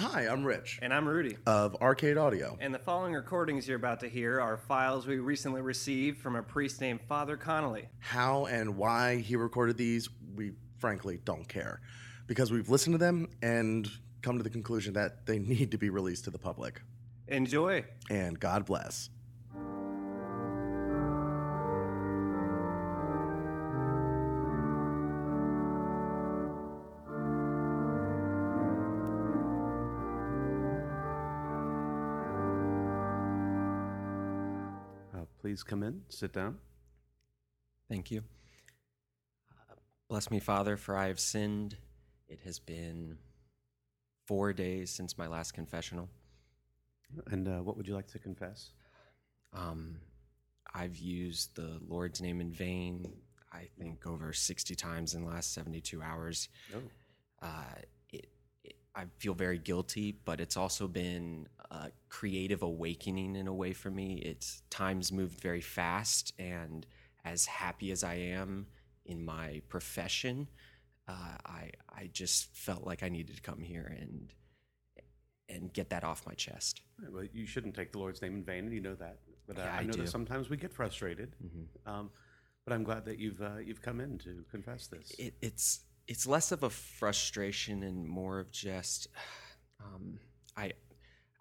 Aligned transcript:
Hi, 0.00 0.26
I'm 0.26 0.44
Rich 0.44 0.78
And 0.80 0.94
I'm 0.94 1.06
Rudy. 1.06 1.36
of 1.44 1.76
Arcade 1.82 2.16
Audio. 2.16 2.56
And 2.58 2.72
the 2.72 2.78
following 2.78 3.12
recordings 3.12 3.68
you're 3.68 3.76
about 3.76 4.00
to 4.00 4.08
hear 4.08 4.40
are 4.40 4.56
files 4.56 5.06
we 5.06 5.18
recently 5.18 5.60
received 5.60 6.22
from 6.22 6.36
a 6.36 6.42
priest 6.42 6.80
named 6.80 7.00
Father 7.06 7.36
Connolly. 7.36 7.86
How 7.98 8.46
and 8.46 8.78
why 8.78 9.18
he 9.18 9.36
recorded 9.36 9.76
these, 9.76 10.08
we 10.34 10.52
frankly 10.78 11.20
don't 11.26 11.46
care. 11.46 11.82
Because 12.26 12.50
we've 12.50 12.70
listened 12.70 12.94
to 12.94 12.98
them 12.98 13.28
and 13.42 13.90
come 14.22 14.38
to 14.38 14.42
the 14.42 14.48
conclusion 14.48 14.94
that 14.94 15.26
they 15.26 15.38
need 15.52 15.70
to 15.72 15.76
be 15.76 15.90
released 15.90 16.24
to 16.24 16.30
the 16.30 16.38
public. 16.38 16.80
Enjoy. 17.28 17.84
And 18.08 18.40
God 18.40 18.64
bless. 18.64 19.10
Please 35.50 35.64
come 35.64 35.82
in, 35.82 36.00
sit 36.08 36.32
down. 36.32 36.56
Thank 37.88 38.12
you. 38.12 38.22
Uh, 39.50 39.74
bless 40.08 40.30
me, 40.30 40.38
Father, 40.38 40.76
for 40.76 40.96
I 40.96 41.08
have 41.08 41.18
sinned. 41.18 41.76
It 42.28 42.38
has 42.44 42.60
been 42.60 43.18
four 44.28 44.52
days 44.52 44.92
since 44.92 45.18
my 45.18 45.26
last 45.26 45.54
confessional. 45.54 46.08
And 47.32 47.48
uh, 47.48 47.64
what 47.64 47.76
would 47.76 47.88
you 47.88 47.96
like 47.96 48.06
to 48.12 48.20
confess? 48.20 48.70
Um, 49.52 49.96
I've 50.72 50.98
used 50.98 51.56
the 51.56 51.80
Lord's 51.88 52.20
name 52.20 52.40
in 52.40 52.52
vain, 52.52 53.12
I 53.52 53.66
think, 53.76 54.06
over 54.06 54.32
60 54.32 54.76
times 54.76 55.14
in 55.14 55.24
the 55.24 55.30
last 55.30 55.52
72 55.52 56.00
hours. 56.00 56.48
Oh. 56.72 56.78
Uh, 57.42 57.80
I 58.94 59.04
feel 59.18 59.34
very 59.34 59.58
guilty, 59.58 60.18
but 60.24 60.40
it's 60.40 60.56
also 60.56 60.88
been 60.88 61.48
a 61.70 61.90
creative 62.08 62.62
awakening 62.62 63.36
in 63.36 63.46
a 63.46 63.54
way 63.54 63.72
for 63.72 63.90
me. 63.90 64.14
It's 64.24 64.62
times 64.70 65.12
moved 65.12 65.40
very 65.40 65.60
fast, 65.60 66.32
and 66.38 66.86
as 67.24 67.46
happy 67.46 67.92
as 67.92 68.02
I 68.02 68.14
am 68.14 68.66
in 69.04 69.24
my 69.24 69.62
profession, 69.68 70.48
uh, 71.08 71.36
I 71.46 71.70
I 71.88 72.10
just 72.12 72.54
felt 72.54 72.84
like 72.84 73.02
I 73.02 73.08
needed 73.08 73.36
to 73.36 73.42
come 73.42 73.60
here 73.60 73.96
and 74.00 74.32
and 75.48 75.72
get 75.72 75.90
that 75.90 76.04
off 76.04 76.26
my 76.26 76.34
chest. 76.34 76.80
Well, 77.10 77.24
you 77.32 77.46
shouldn't 77.46 77.74
take 77.74 77.92
the 77.92 77.98
Lord's 77.98 78.22
name 78.22 78.34
in 78.36 78.44
vain, 78.44 78.64
and 78.64 78.72
you 78.72 78.80
know 78.80 78.94
that. 78.96 79.18
But 79.46 79.58
uh, 79.58 79.62
Yeah, 79.62 79.74
I 79.74 79.80
I 79.80 79.84
know 79.84 79.92
do. 79.92 80.02
that 80.02 80.08
sometimes 80.08 80.48
we 80.50 80.56
get 80.56 80.72
frustrated. 80.72 81.34
Um, 81.86 82.10
but 82.64 82.72
I'm 82.74 82.84
glad 82.84 83.04
that 83.06 83.18
you've 83.18 83.40
uh, 83.42 83.58
you've 83.64 83.82
come 83.82 84.00
in 84.00 84.18
to 84.18 84.44
confess 84.50 84.86
this. 84.86 85.12
it, 85.18 85.34
it's 85.40 85.80
it's 86.08 86.26
less 86.26 86.52
of 86.52 86.62
a 86.62 86.70
frustration 86.70 87.82
and 87.82 88.06
more 88.08 88.40
of 88.40 88.50
just 88.50 89.08
um, 89.84 90.18
I, 90.56 90.72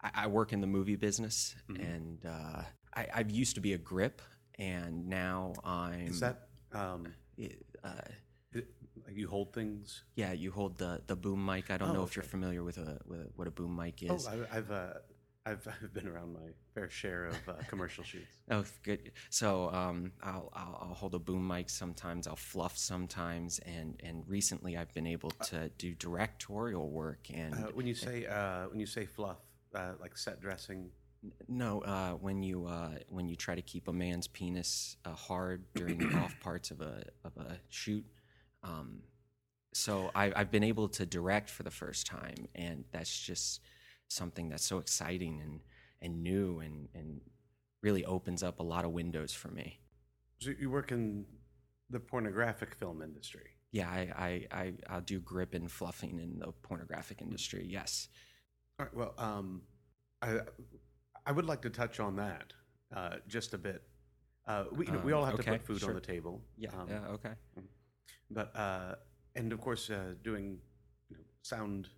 I 0.01 0.27
work 0.27 0.53
in 0.53 0.61
the 0.61 0.67
movie 0.67 0.95
business 0.95 1.55
and 1.79 2.19
uh, 2.25 2.61
I, 2.95 3.07
I 3.15 3.25
used 3.27 3.55
to 3.55 3.61
be 3.61 3.73
a 3.73 3.77
grip 3.77 4.21
and 4.57 5.07
now 5.07 5.53
I'm 5.63 6.07
Is 6.07 6.19
that 6.19 6.47
um, 6.73 7.07
it, 7.37 7.65
uh, 7.83 8.01
it- 8.53 8.67
you 9.11 9.27
hold 9.27 9.53
things? 9.53 10.03
yeah 10.15 10.33
you 10.33 10.51
hold 10.51 10.77
the 10.77 11.01
the 11.07 11.15
boom 11.15 11.43
mic. 11.43 11.71
I 11.71 11.77
don't 11.77 11.89
Oh, 11.89 11.93
know 11.93 12.03
if 12.03 12.15
you're 12.15 12.23
familiar 12.23 12.63
with 12.63 12.77
a 12.77 12.99
with 13.07 13.27
what 13.35 13.47
a 13.47 13.51
boom 13.51 13.75
mic 13.75 14.03
Oh, 14.03 14.15
is. 14.15 14.27
I, 14.27 14.57
I've 14.57 14.69
uh, 14.71 14.93
I've 15.45 15.67
I've 15.67 15.93
been 15.93 16.07
around 16.07 16.33
my 16.33 16.49
fair 16.73 16.89
share 16.89 17.25
of 17.25 17.35
uh, 17.49 17.53
commercial 17.67 18.03
shoots. 18.03 18.25
Oh, 18.51 18.63
good. 18.83 19.11
So 19.29 19.69
um, 19.71 20.11
I'll, 20.23 20.49
I'll 20.55 20.77
I'll 20.89 20.93
hold 20.95 21.13
a 21.13 21.19
boom 21.19 21.47
mic 21.47 21.69
sometimes. 21.69 22.25
I'll 22.27 22.35
fluff 22.35 22.75
sometimes, 22.77 23.59
and 23.59 23.99
and 24.03 24.23
recently 24.27 24.75
I've 24.75 24.91
been 24.95 25.05
able 25.05 25.29
to 25.29 25.69
do 25.77 25.93
directorial 25.93 26.89
work. 26.89 27.27
And 27.33 27.53
Uh, 27.53 27.57
when 27.73 27.85
you 27.85 27.93
say 28.07 28.25
uh, 28.25 28.67
when 28.69 28.79
you 28.79 28.87
say 28.87 29.05
fluff, 29.05 29.37
uh, 29.75 29.93
like 30.01 30.17
set 30.17 30.41
dressing. 30.41 30.89
no, 31.47 31.81
uh, 31.81 32.13
when 32.13 32.41
you 32.41 32.65
uh, 32.65 32.95
when 33.09 33.27
you 33.29 33.35
try 33.35 33.53
to 33.53 33.61
keep 33.61 33.87
a 33.87 33.93
man's 33.93 34.27
penis 34.27 34.97
uh, 35.05 35.13
hard 35.13 35.63
during 35.75 35.99
the 35.99 36.17
off 36.17 36.33
parts 36.41 36.71
of 36.71 36.81
a 36.81 37.03
of 37.23 37.37
a 37.37 37.57
shoot. 37.69 38.05
Um, 38.63 39.01
so 39.73 40.09
I, 40.15 40.33
I've 40.35 40.49
been 40.49 40.63
able 40.63 40.89
to 40.89 41.05
direct 41.05 41.51
for 41.51 41.61
the 41.61 41.71
first 41.71 42.07
time, 42.07 42.47
and 42.55 42.83
that's 42.91 43.15
just 43.17 43.61
something 44.09 44.49
that's 44.49 44.65
so 44.65 44.79
exciting 44.79 45.39
and 45.41 45.59
and 46.01 46.23
new 46.23 46.59
and 46.59 46.89
and 46.93 47.21
really 47.81 48.03
opens 48.05 48.43
up 48.43 48.59
a 48.59 48.63
lot 48.63 48.83
of 48.85 48.91
windows 48.91 49.33
for 49.33 49.49
me. 49.49 49.79
So 50.41 50.51
you 50.59 50.69
work 50.69 50.91
in 50.91 51.25
the 51.89 51.99
pornographic 51.99 52.75
film 52.75 53.01
industry. 53.01 53.51
Yeah, 53.71 53.87
I, 53.87 54.11
I, 54.17 54.47
I, 54.61 54.73
I'll 54.89 55.01
do 55.01 55.19
grip 55.19 55.53
and 55.53 55.71
fluffing 55.71 56.19
in 56.19 56.39
the 56.39 56.51
pornographic 56.63 57.21
industry. 57.21 57.65
Yes. 57.69 58.09
All 58.79 58.85
right. 58.85 58.95
Well, 58.95 59.13
um, 59.17 59.61
I 60.21 60.39
I 61.25 61.31
would 61.31 61.45
like 61.45 61.61
to 61.61 61.69
touch 61.69 61.99
on 61.99 62.15
that 62.17 62.53
uh, 62.95 63.17
just 63.27 63.53
a 63.53 63.57
bit. 63.57 63.83
Uh, 64.47 64.65
we 64.71 64.87
you 64.87 64.91
know, 64.91 64.99
we 64.99 65.13
Um, 65.13 65.19
all 65.19 65.25
have 65.25 65.35
to 65.35 65.41
okay, 65.41 65.51
put 65.51 65.61
food 65.61 65.79
sure. 65.79 65.89
on 65.89 65.95
the 65.95 66.01
table. 66.01 66.41
Yeah. 66.57 66.69
um, 66.73 66.87
yeah. 66.89 67.07
Okay. 67.09 67.33
But 68.31 68.55
uh, 68.55 68.95
and 69.35 69.53
of 69.53 69.61
course, 69.61 69.89
uh, 69.89 70.15
doing 70.23 70.57
you 71.09 71.17
know, 71.17 71.23
sound 71.43 71.89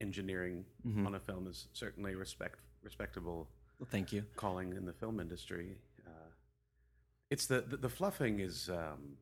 engineering 0.00 0.64
Mhm. 0.86 1.06
on 1.06 1.14
a 1.14 1.20
film 1.20 1.46
is 1.46 1.68
certainly 1.72 2.14
respect 2.14 2.58
respectable 2.82 3.48
Well, 3.78 3.88
thank 3.90 4.12
you. 4.12 4.26
calling 4.36 4.74
in 4.74 4.84
the 4.84 4.92
film 4.92 5.20
industry. 5.20 5.78
Uh, 6.06 6.10
it's 7.30 7.46
the, 7.46 7.62
the 7.62 7.76
the 7.78 7.88
fluffing 7.88 8.40
is 8.40 8.68
um, 8.68 9.16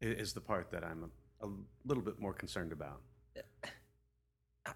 is 0.00 0.32
the 0.32 0.40
part 0.40 0.70
that 0.70 0.84
I'm 0.84 1.04
a, 1.40 1.46
a 1.46 1.50
little 1.84 2.02
bit 2.02 2.18
more 2.18 2.32
concerned 2.34 2.72
about. 2.72 3.02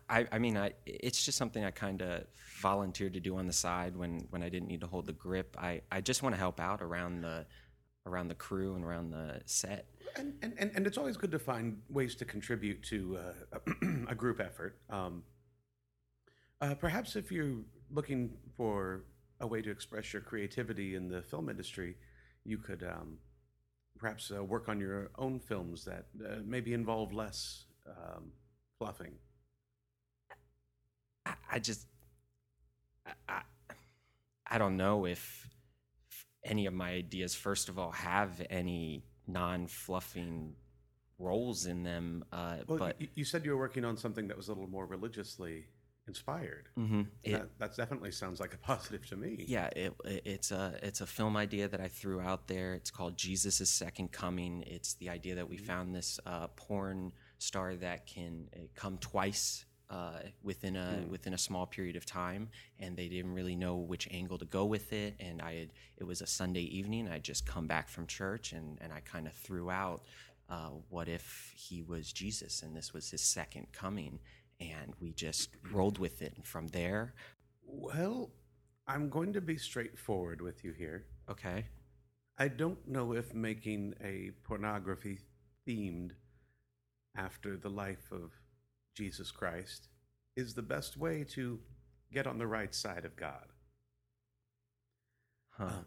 I, 0.09 0.27
I 0.31 0.39
mean, 0.39 0.57
I, 0.57 0.73
it's 0.87 1.25
just 1.25 1.37
something 1.37 1.65
I 1.65 1.73
kind 1.73 2.01
of 2.01 2.25
volunteered 2.61 3.13
to 3.15 3.21
do 3.21 3.37
on 3.37 3.47
the 3.49 3.53
side 3.53 3.97
when, 3.97 4.21
when 4.31 4.41
I 4.41 4.49
didn't 4.49 4.69
need 4.69 4.81
to 4.83 4.87
hold 4.87 5.07
the 5.07 5.13
grip. 5.13 5.57
I, 5.59 5.83
I 5.91 6.01
just 6.01 6.23
want 6.23 6.33
to 6.35 6.39
help 6.39 6.61
out 6.61 6.81
around 6.81 7.23
the, 7.23 7.45
around 8.07 8.29
the 8.29 8.35
crew 8.35 8.75
and 8.75 8.85
around 8.85 9.11
the 9.11 9.41
set. 9.45 9.87
And, 10.17 10.35
and, 10.43 10.73
and, 10.75 10.87
it's 10.87 10.99
always 10.99 11.17
good 11.17 11.31
to 11.31 11.39
find 11.39 11.81
ways 11.89 12.17
to 12.17 12.25
contribute 12.25 12.83
to 12.85 13.19
uh, 13.53 13.59
a 14.09 14.15
group 14.15 14.41
effort. 14.41 14.77
Um, 14.91 15.23
uh, 16.61 16.75
perhaps 16.75 17.15
if 17.15 17.31
you're 17.31 17.59
looking 17.91 18.31
for 18.57 19.05
a 19.41 19.47
way 19.47 19.63
to 19.63 19.71
express 19.71 20.13
your 20.13 20.23
creativity 20.23 20.95
in 20.95 21.09
the 21.09 21.23
film 21.23 21.49
industry, 21.49 21.97
you 22.45 22.59
could 22.59 22.83
um, 22.83 23.19
perhaps 23.99 24.33
uh, 24.35 24.43
work 24.43 24.69
on 24.69 24.81
your 24.81 25.11
own 25.19 25.39
films 25.39 25.85
that 25.85 26.07
uh, 26.25 26.37
maybe 26.45 26.73
involve 26.73 27.13
less 27.13 27.67
um, 27.87 28.33
fluffing. 28.79 29.13
I, 31.25 31.35
I 31.53 31.59
just, 31.59 31.87
I, 33.07 33.13
I, 33.29 33.43
I 34.47 34.59
don't 34.59 34.77
know 34.77 35.07
if 35.07 35.49
any 36.45 36.67
of 36.67 36.75
my 36.75 36.91
ideas, 36.91 37.35
first 37.35 37.69
of 37.69 37.79
all, 37.79 37.91
have 37.93 38.41
any 38.51 39.05
non-fluffing 39.27 40.55
roles 41.19 41.67
in 41.67 41.83
them. 41.83 42.25
Uh, 42.33 42.59
Well, 42.67 42.79
but 42.79 43.01
you, 43.01 43.09
you 43.15 43.25
said 43.25 43.45
you 43.45 43.51
were 43.53 43.59
working 43.59 43.85
on 43.85 43.97
something 43.97 44.29
that 44.29 44.37
was 44.37 44.49
a 44.49 44.53
little 44.53 44.69
more 44.71 44.87
religiously 44.87 45.67
inspired. 46.09 46.69
Mhm. 46.79 47.07
It- 47.23 47.33
that, 47.33 47.59
that 47.59 47.77
definitely 47.77 48.11
sounds 48.11 48.41
like 48.41 48.55
a 48.55 48.59
positive 48.73 49.07
to 49.09 49.17
me. 49.17 49.45
Yeah, 49.47 49.67
it, 49.77 49.93
it- 50.05 50.23
it's 50.25 50.51
a 50.51 50.79
it's 50.83 51.01
a 51.03 51.07
film 51.07 51.37
idea 51.37 51.69
that 51.69 51.81
I 51.81 51.89
threw 51.89 52.21
out 52.21 52.49
there. 52.49 52.75
It's 52.75 52.91
called 52.91 53.17
Jesus' 53.17 53.69
Second 53.69 54.11
Coming. 54.13 54.63
It's 54.67 54.95
the 54.95 55.11
idea 55.11 55.35
that 55.37 55.49
we 55.49 55.57
found 55.59 55.95
this 55.95 56.19
uh, 56.27 56.49
porn 56.57 57.13
star 57.39 57.75
that 57.77 58.07
can 58.07 58.49
uh, 58.57 58.61
come 58.75 58.99
twice 58.99 59.67
uh, 59.91 60.21
within 60.43 60.77
a 60.77 61.05
within 61.09 61.35
a 61.35 61.39
small 61.39 61.67
period 61.67 61.97
of 61.97 62.07
time, 62.07 62.49
and 62.79 62.97
they 62.97 63.09
didn't 63.09 63.35
really 63.35 63.57
know 63.57 63.77
which 63.77 64.09
angle 64.11 64.39
to 64.39 64.45
go 64.45 64.65
with 64.65 64.93
it. 64.93 65.15
And 65.21 65.43
I 65.43 65.55
had 65.55 65.71
it 65.99 66.05
was 66.05 66.21
a 66.23 66.27
Sunday 66.27 66.63
evening. 66.63 67.09
I 67.09 67.19
just 67.19 67.45
come 67.45 67.67
back 67.67 67.89
from 67.89 68.07
church, 68.07 68.53
and 68.53 68.79
and 68.81 68.93
I 68.93 69.01
kind 69.01 69.27
of 69.27 69.33
threw 69.35 69.71
out. 69.71 70.03
Uh, 70.49 70.71
what 70.89 71.09
if 71.09 71.53
he 71.57 71.83
was 71.83 72.13
Jesus 72.13 72.63
and 72.63 72.77
this 72.77 72.93
was 72.93 73.11
his 73.11 73.23
second 73.23 73.69
coming? 73.73 74.19
And 74.61 74.93
we 75.01 75.13
just 75.13 75.51
rolled 75.73 75.99
with 75.99 76.23
it. 76.23 76.33
And 76.37 76.45
from 76.45 76.69
there, 76.69 77.15
Well, 77.65 78.31
I'm 78.87 79.09
going 79.09 79.33
to 79.35 79.41
be 79.41 79.57
straightforward 79.57 80.41
with 80.43 80.65
you 80.65 80.73
here. 80.73 81.07
okay, 81.29 81.67
I 82.37 82.49
don't 82.49 82.87
know 82.89 83.13
if 83.13 83.33
making 83.33 83.95
a 84.03 84.31
pornography 84.43 85.19
themed 85.67 86.13
after 87.17 87.57
the 87.57 87.71
life 87.71 88.11
of 88.13 88.33
Jesus 88.95 89.31
Christ 89.31 89.89
is 90.37 90.55
the 90.55 90.63
best 90.63 90.97
way 90.97 91.25
to 91.31 91.59
get 92.13 92.27
on 92.27 92.39
the 92.39 92.47
right 92.47 92.75
side 92.75 93.05
of 93.05 93.17
God. 93.17 93.47
huh. 95.51 95.65
Uh, 95.65 95.83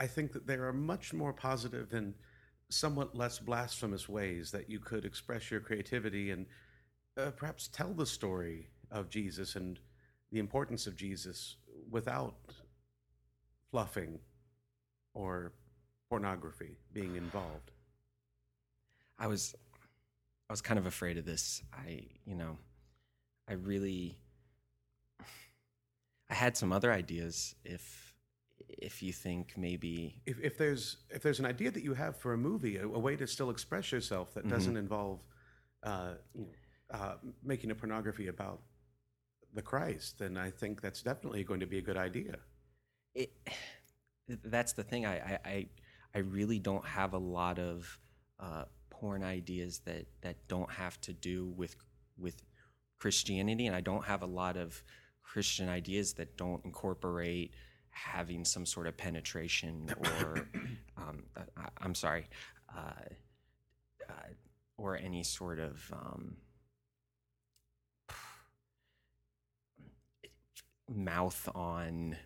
I 0.00 0.06
think 0.06 0.32
that 0.32 0.46
there 0.46 0.64
are 0.66 0.72
much 0.72 1.12
more 1.12 1.32
positive 1.32 1.92
and 1.92 2.14
somewhat 2.70 3.16
less 3.16 3.38
blasphemous 3.40 4.08
ways 4.08 4.52
that 4.52 4.70
you 4.70 4.78
could 4.78 5.04
express 5.04 5.50
your 5.50 5.60
creativity 5.60 6.30
and 6.30 6.46
uh, 7.16 7.30
perhaps 7.32 7.68
tell 7.68 7.92
the 7.92 8.06
story 8.06 8.68
of 8.90 9.10
Jesus 9.10 9.56
and 9.56 9.80
the 10.30 10.38
importance 10.38 10.86
of 10.86 10.94
Jesus 10.94 11.56
without 11.90 12.36
fluffing 13.70 14.18
or 15.14 15.52
pornography 16.08 16.76
being 16.92 17.16
involved. 17.16 17.70
I 19.18 19.26
was 19.26 19.54
I 20.48 20.52
was 20.52 20.60
kind 20.60 20.78
of 20.78 20.86
afraid 20.86 21.18
of 21.18 21.24
this. 21.24 21.62
I, 21.72 22.04
you 22.24 22.34
know, 22.34 22.56
I 23.48 23.54
really 23.54 24.16
I 26.30 26.34
had 26.34 26.56
some 26.56 26.72
other 26.72 26.92
ideas 26.92 27.54
if 27.64 28.14
if 28.68 29.02
you 29.02 29.12
think 29.12 29.54
maybe 29.56 30.20
If, 30.26 30.40
if 30.40 30.58
there's 30.58 30.98
if 31.10 31.22
there's 31.22 31.38
an 31.38 31.46
idea 31.46 31.70
that 31.70 31.82
you 31.82 31.94
have 31.94 32.16
for 32.16 32.32
a 32.32 32.38
movie, 32.38 32.76
a, 32.76 32.84
a 32.84 32.98
way 32.98 33.16
to 33.16 33.26
still 33.26 33.50
express 33.50 33.92
yourself 33.92 34.34
that 34.34 34.48
doesn't 34.48 34.76
involve 34.76 35.20
uh, 35.82 36.12
you 36.34 36.42
know, 36.42 36.98
uh, 36.98 37.14
making 37.42 37.70
a 37.70 37.74
pornography 37.74 38.28
about 38.28 38.60
the 39.54 39.62
Christ, 39.62 40.18
then 40.18 40.36
I 40.36 40.50
think 40.50 40.80
that's 40.80 41.02
definitely 41.02 41.44
going 41.44 41.60
to 41.60 41.66
be 41.66 41.78
a 41.78 41.82
good 41.82 41.96
idea. 41.96 42.36
it, 43.14 43.30
that's 44.44 44.72
the 44.72 44.82
thing. 44.82 45.06
I, 45.06 45.16
I, 45.16 45.38
I, 45.44 45.66
I 46.14 46.18
really 46.18 46.58
don't 46.58 46.84
have 46.84 47.14
a 47.14 47.18
lot 47.18 47.58
of 47.58 47.98
uh, 48.40 48.64
porn 49.00 49.22
ideas 49.22 49.80
that, 49.84 50.06
that 50.22 50.36
don't 50.48 50.70
have 50.70 51.00
to 51.02 51.12
do 51.12 51.46
with 51.56 51.76
with 52.18 52.42
Christianity, 52.98 53.66
and 53.66 53.76
I 53.76 53.80
don't 53.80 54.04
have 54.04 54.22
a 54.22 54.26
lot 54.26 54.56
of 54.56 54.82
Christian 55.22 55.68
ideas 55.68 56.14
that 56.14 56.36
don't 56.36 56.64
incorporate 56.64 57.52
having 57.90 58.44
some 58.44 58.66
sort 58.66 58.86
of 58.88 58.96
penetration 58.96 59.88
or, 59.98 60.48
um, 60.96 61.22
I, 61.56 61.68
I'm 61.80 61.94
sorry, 61.94 62.28
uh, 62.76 62.90
uh, 64.08 64.12
or 64.76 64.96
any 64.96 65.22
sort 65.22 65.60
of 65.60 65.92
um, 65.92 66.36
mouth 70.88 71.48
on 71.54 72.16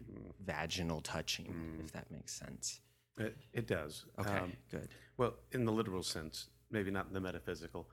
vaginal 0.45 1.01
touching, 1.01 1.81
if 1.85 1.93
that 1.93 2.11
makes 2.11 2.33
sense. 2.33 2.81
It, 3.19 3.37
it 3.53 3.67
does. 3.67 4.07
Okay, 4.19 4.31
Um, 4.39 4.53
good. 4.71 4.89
well, 5.17 5.35
in 5.53 5.65
the 5.65 5.73
literal 5.73 6.03
sense, 6.03 6.49
maybe 6.73 6.91
not 6.91 7.07
in 7.09 7.13
the 7.15 7.21
metaphysical. 7.21 7.89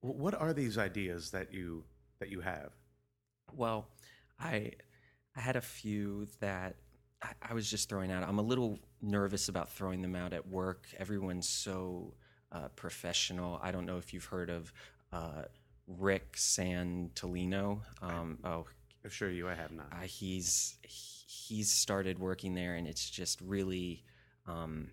What 0.00 0.34
are 0.34 0.52
these 0.52 0.76
ideas 0.76 1.30
that 1.30 1.52
you 1.54 1.84
that 2.20 2.28
you 2.30 2.40
have? 2.40 2.72
Well, 3.52 3.88
I 4.38 4.72
I 5.36 5.40
had 5.40 5.56
a 5.56 5.60
few 5.60 6.26
that 6.40 6.76
I, 7.22 7.30
I 7.50 7.54
was 7.54 7.70
just 7.70 7.88
throwing 7.88 8.12
out. 8.12 8.22
I'm 8.22 8.38
a 8.38 8.42
little 8.42 8.78
nervous 9.00 9.48
about 9.48 9.70
throwing 9.72 10.02
them 10.02 10.14
out 10.14 10.32
at 10.32 10.46
work. 10.48 10.86
Everyone's 10.98 11.48
so 11.48 12.14
uh, 12.52 12.68
professional. 12.76 13.58
I 13.62 13.72
don't 13.72 13.86
know 13.86 13.96
if 13.98 14.12
you've 14.12 14.24
heard 14.26 14.50
of 14.50 14.72
uh, 15.12 15.42
Rick 15.86 16.36
Santolino. 16.36 17.80
Um, 18.02 18.38
oh, 18.44 18.66
Assure 19.04 19.30
you, 19.30 19.48
I 19.48 19.54
have 19.54 19.72
not. 19.72 19.86
uh, 19.92 20.00
he's 20.02 20.78
he's 20.82 21.70
started 21.70 22.18
working 22.18 22.54
there, 22.54 22.74
and 22.74 22.86
it's 22.86 23.08
just 23.10 23.40
really 23.40 24.02
um, 24.46 24.90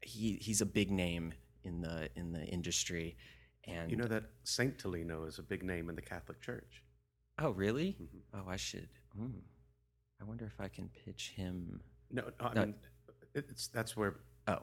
he 0.00 0.38
he's 0.40 0.60
a 0.60 0.66
big 0.66 0.90
name 0.90 1.32
in 1.66 1.80
the 1.80 2.08
in 2.16 2.32
the 2.32 2.44
industry. 2.44 3.16
And 3.64 3.90
you 3.90 3.96
know 3.96 4.06
that 4.06 4.24
Saint 4.44 4.78
Tolino 4.78 5.26
is 5.26 5.38
a 5.38 5.42
big 5.42 5.62
name 5.62 5.88
in 5.90 5.96
the 5.96 6.02
Catholic 6.02 6.40
Church. 6.40 6.82
oh 7.38 7.50
really? 7.50 7.96
Mhm. 8.00 8.20
Oh, 8.34 8.48
I 8.48 8.56
should. 8.56 8.88
Hmm. 9.14 9.40
I 10.20 10.24
wonder 10.24 10.46
if 10.46 10.58
I 10.60 10.68
can 10.68 10.88
pitch 11.04 11.32
him. 11.36 11.80
No, 12.10 12.22
no 12.40 12.46
I 12.46 12.54
No. 12.54 12.60
mean, 12.66 12.74
it's 13.34 13.68
that's 13.68 13.96
where 13.96 14.20
Oh, 14.46 14.62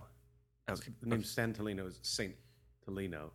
okay. 0.70 0.92
the 1.02 1.08
name 1.08 1.22
Santolino 1.22 1.86
is 1.88 2.00
Saint 2.02 2.36
Tolino. 2.88 3.32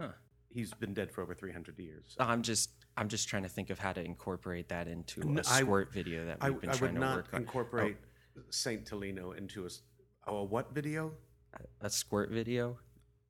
Huh. 0.00 0.12
He's 0.50 0.72
been 0.74 0.94
dead 0.94 1.10
for 1.12 1.22
over 1.22 1.34
300 1.34 1.78
years. 1.78 2.16
I'm 2.18 2.42
just 2.42 2.70
I'm 2.98 3.08
just 3.08 3.28
trying 3.28 3.42
to 3.44 3.48
think 3.48 3.70
of 3.70 3.78
how 3.78 3.92
to 3.92 4.02
incorporate 4.02 4.68
that 4.70 4.88
into 4.88 5.20
No, 5.24 5.40
a 5.40 5.44
I- 5.46 5.60
squirt 5.62 5.92
video 5.92 6.26
that 6.26 6.42
we've 6.42 6.60
been 6.60 6.70
I 6.70 6.74
trying 6.74 6.94
to 6.94 7.00
work 7.00 7.28
on. 7.32 7.40
incorporate 7.42 7.96
Saint 8.50 8.84
Tolino 8.90 9.36
into 9.36 9.66
a, 9.66 9.70
oh, 10.26 10.38
a 10.38 10.44
what 10.44 10.74
video? 10.74 11.14
a 11.80 11.88
squirt 11.88 12.30
video. 12.30 12.78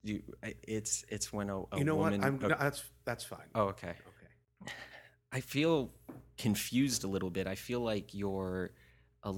You, 0.07 0.23
it's 0.63 1.05
it's 1.09 1.33
when 1.33 1.51
a, 1.51 1.61
a 1.61 1.79
you 1.79 1.85
know 1.85 1.97
woman. 1.97 2.21
what? 2.21 2.27
I'm, 2.27 2.39
oh, 2.43 2.49
no, 2.49 2.57
that's 2.59 2.85
that's 3.05 3.25
fine. 3.25 3.47
oh, 3.55 3.65
okay. 3.65 3.95
Okay. 4.63 4.73
I 5.33 5.41
feel 5.41 5.93
confused 6.39 7.05
a 7.05 7.09
little 7.09 7.31
bit. 7.31 7.47
I 7.47 7.57
feel 7.57 7.81
like 7.81 8.15
you're 8.15 8.71
a, 9.25 9.35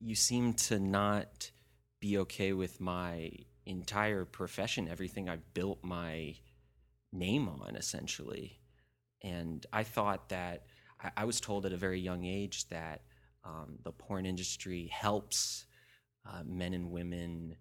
you 0.00 0.14
seem 0.14 0.54
to 0.54 0.78
not 0.78 1.50
be 2.00 2.18
okay 2.18 2.52
with 2.52 2.80
my 2.80 3.30
entire 3.66 4.24
profession, 4.24 4.88
everything 4.88 5.28
I've 5.28 5.52
built 5.54 5.84
my 5.84 6.34
name 7.12 7.48
on, 7.48 7.76
essentially. 7.76 8.58
And 9.22 9.64
I 9.72 9.84
thought 9.84 10.30
that 10.30 10.64
I, 11.02 11.10
I 11.18 11.24
was 11.24 11.40
told 11.40 11.66
at 11.66 11.72
a 11.72 11.76
very 11.76 12.00
young 12.00 12.24
age 12.24 12.68
that 12.68 13.02
um, 13.44 13.78
the 13.84 13.92
porn 13.92 14.26
industry 14.26 14.90
helps 14.92 15.66
uh, 16.26 16.42
men 16.44 16.74
and 16.74 16.90
women 16.90 17.56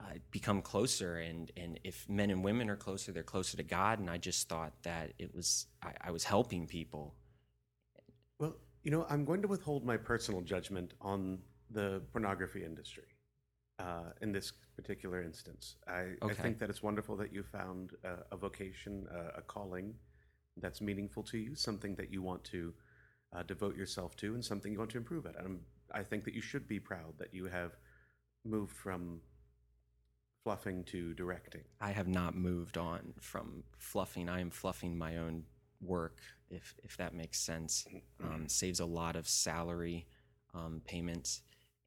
uh, 0.00 0.14
become 0.30 0.62
closer 0.62 1.16
and 1.18 1.52
and 1.56 1.78
if 1.84 2.08
men 2.08 2.30
and 2.30 2.42
women 2.42 2.70
are 2.70 2.76
closer 2.76 3.12
they're 3.12 3.22
closer 3.22 3.56
to 3.56 3.62
god 3.62 3.98
and 3.98 4.08
i 4.10 4.16
just 4.16 4.48
thought 4.48 4.72
that 4.82 5.12
it 5.18 5.34
was 5.34 5.66
i, 5.82 5.92
I 6.08 6.10
was 6.10 6.24
helping 6.24 6.66
people 6.66 7.14
Well, 8.38 8.56
you 8.82 8.90
know, 8.90 9.06
I'm 9.10 9.24
going 9.24 9.42
to 9.42 9.48
withhold 9.48 9.84
my 9.84 9.96
personal 9.96 10.40
judgment 10.40 10.94
on 11.00 11.38
the 11.70 12.00
pornography 12.12 12.64
industry 12.64 13.04
uh, 13.78 14.12
in 14.22 14.32
this 14.32 14.52
particular 14.76 15.22
instance. 15.22 15.76
I, 15.86 16.14
I 16.22 16.32
think 16.34 16.58
that 16.60 16.70
it's 16.70 16.82
wonderful 16.82 17.16
that 17.16 17.32
you 17.32 17.42
found 17.42 17.92
uh, 18.04 18.22
a 18.32 18.36
vocation, 18.36 19.06
a 19.36 19.42
calling 19.42 19.94
that's 20.56 20.80
meaningful 20.80 21.22
to 21.24 21.38
you, 21.38 21.54
something 21.54 21.94
that 21.96 22.10
you 22.10 22.22
want 22.22 22.42
to 22.44 22.72
uh, 23.34 23.42
devote 23.42 23.76
yourself 23.76 24.16
to, 24.16 24.34
and 24.34 24.44
something 24.44 24.72
you 24.72 24.78
want 24.78 24.90
to 24.92 24.98
improve 24.98 25.26
at. 25.26 25.36
And 25.38 25.60
I 25.92 26.02
think 26.02 26.24
that 26.24 26.34
you 26.34 26.40
should 26.40 26.66
be 26.66 26.80
proud 26.80 27.18
that 27.18 27.32
you 27.34 27.46
have 27.46 27.72
moved 28.44 28.74
from 28.74 29.20
fluffing 30.44 30.84
to 30.84 31.14
directing. 31.14 31.62
i 31.80 31.90
have 31.90 32.08
not 32.08 32.34
moved 32.34 32.78
on 32.78 33.12
from 33.20 33.62
fluffing. 33.78 34.28
I 34.28 34.40
am 34.40 34.50
fluffing 34.50 34.96
my 34.96 35.16
own 35.18 35.44
work 35.80 36.18
if 36.50 36.74
if 36.82 36.96
that 36.96 37.14
makes 37.14 37.38
sense. 37.40 37.86
Um, 38.22 38.48
saves 38.48 38.80
a 38.80 38.86
lot 38.86 39.16
of 39.16 39.28
salary 39.28 40.06
um, 40.54 40.82
payments 40.84 41.42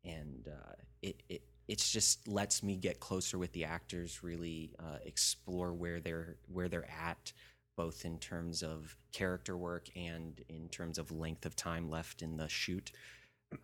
and 0.06 0.48
uh, 0.48 0.74
it, 1.02 1.24
it 1.30 1.42
it's 1.68 1.92
just 1.92 2.28
lets 2.28 2.62
me 2.62 2.76
get 2.76 3.00
closer 3.00 3.38
with 3.38 3.52
the 3.54 3.64
actors 3.64 4.22
really 4.22 4.72
uh, 4.80 4.98
explore 5.06 5.74
where 5.74 6.00
they're 6.00 6.38
where 6.48 6.68
they're 6.68 6.90
at 6.90 7.32
both 7.76 8.06
in 8.06 8.20
terms 8.20 8.62
of 8.62 8.96
character 9.12 9.58
work 9.58 9.90
and 9.96 10.44
in 10.48 10.70
terms 10.70 11.00
of 11.00 11.12
length 11.12 11.46
of 11.46 11.56
time 11.56 11.90
left 11.90 12.22
in 12.22 12.38
the 12.38 12.48
shoot. 12.48 12.92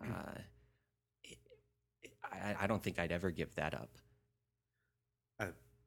Uh, 0.00 0.38
it, 1.24 1.38
it, 2.00 2.12
I, 2.22 2.54
I 2.60 2.66
don't 2.68 2.80
think 2.80 3.00
I'd 3.00 3.10
ever 3.10 3.32
give 3.32 3.52
that 3.56 3.74
up 3.74 3.90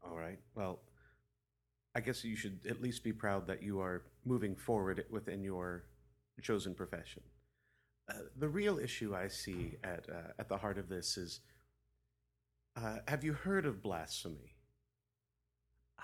all 0.03 0.17
right. 0.17 0.39
Well, 0.55 0.79
I 1.95 2.01
guess 2.01 2.23
you 2.23 2.35
should 2.35 2.59
at 2.69 2.81
least 2.81 3.03
be 3.03 3.13
proud 3.13 3.47
that 3.47 3.61
you 3.61 3.79
are 3.79 4.03
moving 4.25 4.55
forward 4.55 5.05
within 5.09 5.43
your 5.43 5.83
chosen 6.41 6.73
profession. 6.73 7.21
Uh, 8.09 8.15
the 8.37 8.49
real 8.49 8.79
issue 8.79 9.15
I 9.15 9.27
see 9.27 9.77
at 9.83 10.07
uh, 10.09 10.33
at 10.39 10.49
the 10.49 10.57
heart 10.57 10.77
of 10.77 10.89
this 10.89 11.17
is: 11.17 11.39
uh, 12.75 12.97
Have 13.07 13.23
you 13.23 13.33
heard 13.33 13.65
of 13.65 13.81
blasphemy? 13.81 14.55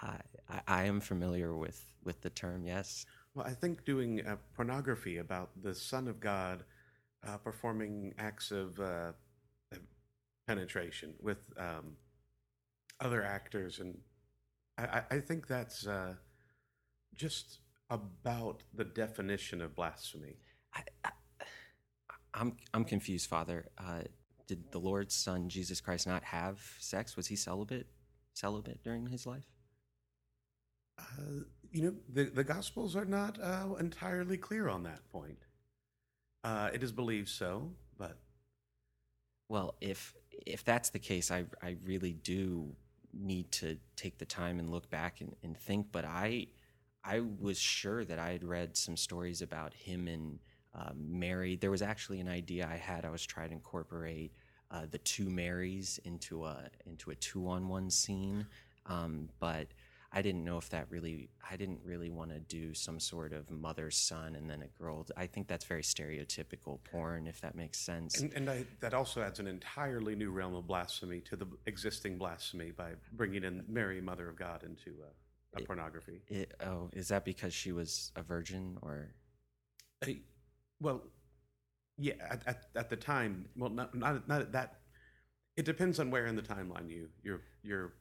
I, 0.02 0.18
I, 0.50 0.62
I 0.68 0.84
am 0.86 1.00
familiar 1.00 1.56
with, 1.56 1.84
with 2.04 2.22
the 2.22 2.30
term, 2.30 2.66
yes. 2.66 3.06
Well, 3.34 3.46
I 3.46 3.54
think 3.54 3.86
doing 3.86 4.26
uh, 4.26 4.38
pornography 4.56 5.18
about 5.18 5.50
the 5.62 5.74
Son 5.76 6.08
of 6.08 6.20
God 6.20 6.64
uh, 7.28 7.38
performing 7.38 8.14
acts 8.18 8.52
of 8.52 8.80
uh, 8.80 9.12
of 9.72 9.80
penetration 10.48 11.14
with 11.22 11.38
um, 11.58 11.96
other 13.02 13.24
actors, 13.24 13.80
and 13.80 13.98
I, 14.78 15.04
I- 15.12 15.20
think 15.20 15.48
that's 15.48 15.88
uh, 15.88 16.16
just 17.16 17.60
about 17.90 18.64
the 18.74 18.86
definition 18.86 19.62
of 19.62 19.76
blasphemy. 19.76 20.38
I, 20.74 20.84
I, 21.04 21.12
I'm, 22.34 22.58
I'm 22.74 22.86
confused, 22.86 23.28
Father. 23.30 23.70
Uh, 23.78 24.02
did 24.48 24.72
the 24.72 24.80
Lord's 24.80 25.16
Son, 25.16 25.50
Jesus 25.50 25.82
Christ, 25.82 26.08
not 26.08 26.24
have 26.24 26.62
sex? 26.80 27.16
Was 27.16 27.28
he 27.28 27.36
celibate, 27.36 27.88
celibate 28.34 28.84
during 28.84 29.08
his 29.08 29.26
life? 29.26 29.46
Uh, 30.98 31.44
you 31.72 31.82
know, 31.84 31.96
the, 32.10 32.26
the 32.26 32.44
Gospels 32.44 32.96
are 32.96 33.06
not 33.06 33.40
uh, 33.42 33.76
entirely 33.80 34.38
clear 34.38 34.68
on 34.70 34.84
that 34.84 35.08
point. 35.10 35.40
Uh, 36.44 36.70
it 36.74 36.84
is 36.84 36.92
believed 36.92 37.30
so, 37.30 37.72
but 37.98 38.18
Well, 39.50 39.76
if 39.82 40.14
if 40.46 40.64
that's 40.64 40.90
the 40.90 41.00
case, 41.00 41.32
I 41.32 41.46
I 41.62 41.78
really 41.84 42.14
do 42.14 42.76
need 43.14 43.52
to 43.54 43.78
take 43.96 44.18
the 44.18 44.26
time 44.26 44.60
and 44.60 44.72
look 44.72 44.90
back 44.90 45.22
and, 45.22 45.36
and 45.44 45.58
think. 45.58 45.88
But 45.92 46.06
I 46.06 46.48
I 47.04 47.22
was 47.40 47.58
sure 47.58 48.04
that 48.06 48.20
I 48.20 48.32
had 48.32 48.44
read 48.44 48.76
some 48.76 48.98
stories 48.98 49.42
about 49.42 49.74
him 49.74 50.08
and 50.08 50.40
uh, 50.76 50.92
Mary. 50.96 51.56
There 51.56 51.72
was 51.72 51.82
actually 51.82 52.20
an 52.20 52.28
idea 52.28 52.68
I 52.72 52.78
had. 52.78 53.06
I 53.06 53.10
was 53.10 53.26
trying 53.26 53.50
to 53.50 53.56
incorporate 53.56 54.34
uh, 54.72 54.86
the 54.90 55.00
two 55.00 55.30
Marys 55.30 56.00
into 56.06 56.46
a 56.46 56.70
into 56.86 57.12
a 57.12 57.16
two 57.16 57.48
on 57.48 57.68
one 57.68 57.90
scene, 57.90 58.46
um, 58.86 59.30
but 59.40 59.68
I 60.12 60.24
didn't 60.24 60.44
know 60.44 60.58
if 60.58 60.70
that 60.70 60.88
really. 60.90 61.30
I 61.50 61.56
didn't 61.56 61.82
really 61.84 62.10
want 62.10 62.32
to 62.32 62.40
do 62.40 62.74
some 62.74 63.00
sort 63.00 63.32
of 63.32 63.52
mother 63.52 63.92
son 63.92 64.36
and 64.36 64.50
then 64.50 64.64
a 64.64 64.68
girl. 64.82 65.06
I 65.16 65.28
think 65.28 65.48
that's 65.48 65.66
very 65.66 65.84
stereotypical 65.84 66.80
porn, 66.84 67.28
if 67.28 67.42
that 67.42 67.54
makes 67.56 67.80
sense. 67.80 68.20
And, 68.20 68.34
and 68.34 68.50
I, 68.50 68.66
that 68.80 68.96
also 68.96 69.22
adds 69.22 69.40
an 69.40 69.46
entirely 69.46 70.16
new 70.16 70.32
realm 70.32 70.56
of 70.56 70.66
blasphemy 70.66 71.22
to 71.22 71.36
the 71.36 71.46
existing 71.68 72.18
blasphemy 72.18 72.72
by 72.72 72.94
bringing 73.14 73.44
in 73.44 73.64
Mary, 73.68 74.02
Mother 74.02 74.28
of 74.28 74.36
God, 74.36 74.64
into 74.64 74.96
uh, 75.04 75.60
of 75.60 75.66
pornography. 75.66 76.22
It, 76.28 76.56
oh, 76.66 76.90
is 76.94 77.10
that 77.10 77.24
because 77.24 77.54
she 77.54 77.72
was 77.72 78.12
a 78.16 78.24
virgin 78.24 78.78
or? 78.82 79.14
Uh, 80.04 80.14
well, 80.80 81.04
yeah, 82.00 82.14
at, 82.28 82.42
at, 82.48 82.64
at 82.76 82.90
the 82.90 82.96
time, 82.96 83.46
well, 83.56 83.70
not, 83.70 83.94
not 83.94 84.28
not 84.28 84.42
at 84.42 84.52
that. 84.54 84.80
It 85.56 85.66
depends 85.66 86.00
on 86.00 86.10
where 86.10 86.26
in 86.26 86.36
the 86.36 86.42
timeline 86.42 86.90
you 86.90 87.10
you're 87.22 87.42
you're 87.62 87.94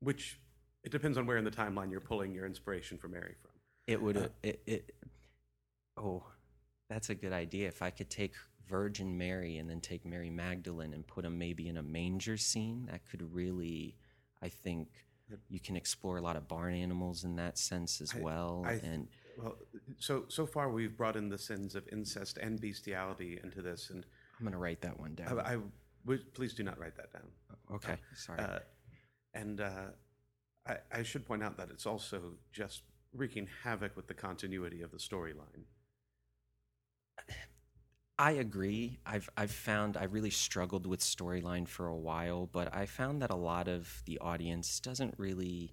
which. 0.00 0.40
It 0.84 0.90
depends 0.90 1.16
on 1.16 1.26
where 1.26 1.36
in 1.36 1.44
the 1.44 1.50
timeline 1.50 1.90
you're 1.90 2.00
pulling 2.00 2.32
your 2.34 2.46
inspiration 2.46 2.98
for 2.98 3.08
Mary 3.08 3.34
from. 3.40 3.50
It 3.86 4.00
would. 4.00 4.16
Uh, 4.16 4.28
it, 4.42 4.62
it. 4.66 4.94
Oh, 5.96 6.24
that's 6.88 7.10
a 7.10 7.14
good 7.14 7.32
idea. 7.32 7.68
If 7.68 7.82
I 7.82 7.90
could 7.90 8.10
take 8.10 8.34
Virgin 8.68 9.16
Mary 9.16 9.58
and 9.58 9.68
then 9.68 9.80
take 9.80 10.04
Mary 10.04 10.30
Magdalene 10.30 10.92
and 10.94 11.06
put 11.06 11.22
them 11.24 11.38
maybe 11.38 11.68
in 11.68 11.76
a 11.76 11.82
manger 11.82 12.36
scene, 12.36 12.88
that 12.90 13.02
could 13.08 13.22
really, 13.34 13.96
I 14.42 14.48
think, 14.48 14.88
you 15.48 15.60
can 15.60 15.76
explore 15.76 16.16
a 16.18 16.20
lot 16.22 16.36
of 16.36 16.48
barn 16.48 16.74
animals 16.74 17.24
in 17.24 17.36
that 17.36 17.58
sense 17.58 18.00
as 18.00 18.14
I- 18.14 18.20
well. 18.20 18.64
I- 18.66 18.72
and 18.74 19.08
Well, 19.38 19.56
so 19.98 20.26
so 20.28 20.46
far 20.46 20.70
we've 20.70 20.96
brought 20.96 21.16
in 21.16 21.28
the 21.28 21.38
sins 21.38 21.74
of 21.74 21.88
incest 21.92 22.38
and 22.38 22.60
bestiality 22.60 23.40
into 23.42 23.62
this, 23.62 23.90
and 23.90 24.04
I'm 24.38 24.44
gonna 24.44 24.58
write 24.58 24.80
that 24.82 24.98
one 24.98 25.14
down. 25.14 25.38
I, 25.38 25.54
I 25.54 25.58
please 26.34 26.54
do 26.54 26.62
not 26.62 26.78
write 26.78 26.96
that 26.96 27.12
down. 27.12 27.30
okay, 27.72 27.96
sorry. 28.14 28.40
Uh, 28.40 28.58
and 29.34 29.60
uh, 29.60 29.86
I, 30.66 30.76
I 30.92 31.02
should 31.02 31.26
point 31.26 31.42
out 31.42 31.56
that 31.56 31.70
it's 31.70 31.86
also 31.86 32.34
just 32.52 32.82
wreaking 33.12 33.48
havoc 33.64 33.96
with 33.96 34.06
the 34.06 34.14
continuity 34.14 34.82
of 34.82 34.90
the 34.90 34.98
storyline. 34.98 35.64
I 38.18 38.32
agree. 38.32 38.98
I've 39.04 39.28
I've 39.36 39.50
found 39.50 39.96
I 39.96 40.04
really 40.04 40.30
struggled 40.30 40.86
with 40.86 41.00
storyline 41.00 41.66
for 41.66 41.88
a 41.88 41.96
while, 41.96 42.46
but 42.46 42.74
I 42.74 42.86
found 42.86 43.22
that 43.22 43.30
a 43.30 43.36
lot 43.36 43.68
of 43.68 44.02
the 44.06 44.18
audience 44.18 44.78
doesn't 44.80 45.14
really 45.18 45.72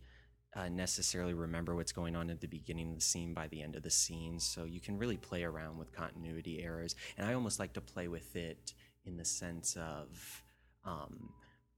uh, 0.55 0.69
necessarily 0.69 1.33
remember 1.33 1.75
what's 1.75 1.91
going 1.91 2.15
on 2.15 2.29
at 2.29 2.41
the 2.41 2.47
beginning 2.47 2.89
of 2.89 2.95
the 2.95 3.01
scene 3.01 3.33
by 3.33 3.47
the 3.47 3.61
end 3.61 3.75
of 3.75 3.83
the 3.83 3.91
scene. 3.91 4.39
So 4.39 4.63
you 4.63 4.79
can 4.79 4.97
really 4.97 5.17
play 5.17 5.43
around 5.43 5.77
with 5.77 5.91
continuity 5.91 6.63
errors, 6.63 6.95
and 7.17 7.27
I 7.27 7.33
almost 7.33 7.59
like 7.59 7.73
to 7.73 7.81
play 7.81 8.07
with 8.07 8.35
it 8.35 8.73
in 9.05 9.17
the 9.17 9.25
sense 9.25 9.75
of 9.75 10.43
um, 10.85 11.29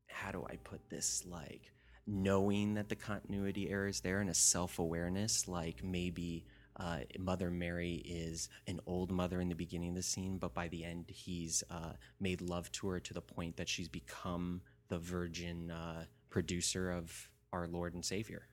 how 0.08 0.32
do 0.32 0.46
I 0.50 0.56
put 0.58 0.90
this 0.90 1.24
like 1.26 1.72
knowing 2.12 2.74
that 2.74 2.90
the 2.90 2.96
continuity 2.96 3.70
error 3.70 3.88
is 3.88 4.02
there 4.02 4.20
and 4.20 4.30
a 4.30 4.34
self 4.34 4.80
awareness, 4.80 5.48
like 5.48 5.84
maybe 5.84 6.46
uh, 6.78 7.00
Mother 7.18 7.50
Mary 7.50 7.96
is 8.06 8.50
an 8.68 8.80
old 8.86 9.12
mother 9.12 9.40
in 9.40 9.50
the 9.50 9.56
beginning 9.56 9.90
of 9.90 9.96
the 9.96 10.04
scene, 10.04 10.38
but 10.38 10.54
by 10.54 10.68
the 10.68 10.84
end, 10.84 11.06
he's 11.08 11.64
uh, 11.70 11.94
made 12.20 12.42
love 12.42 12.72
to 12.74 12.88
her 12.90 13.00
to 13.00 13.14
the 13.14 13.22
point 13.22 13.56
that 13.58 13.70
she's 13.70 13.88
become 13.88 14.62
the 14.90 14.98
virgin 14.98 15.72
uh, 15.72 16.04
producer 16.30 16.92
of 16.92 17.30
our 17.54 17.68
Lord 17.68 17.94
and 17.94 18.04
Savior. 18.04 18.48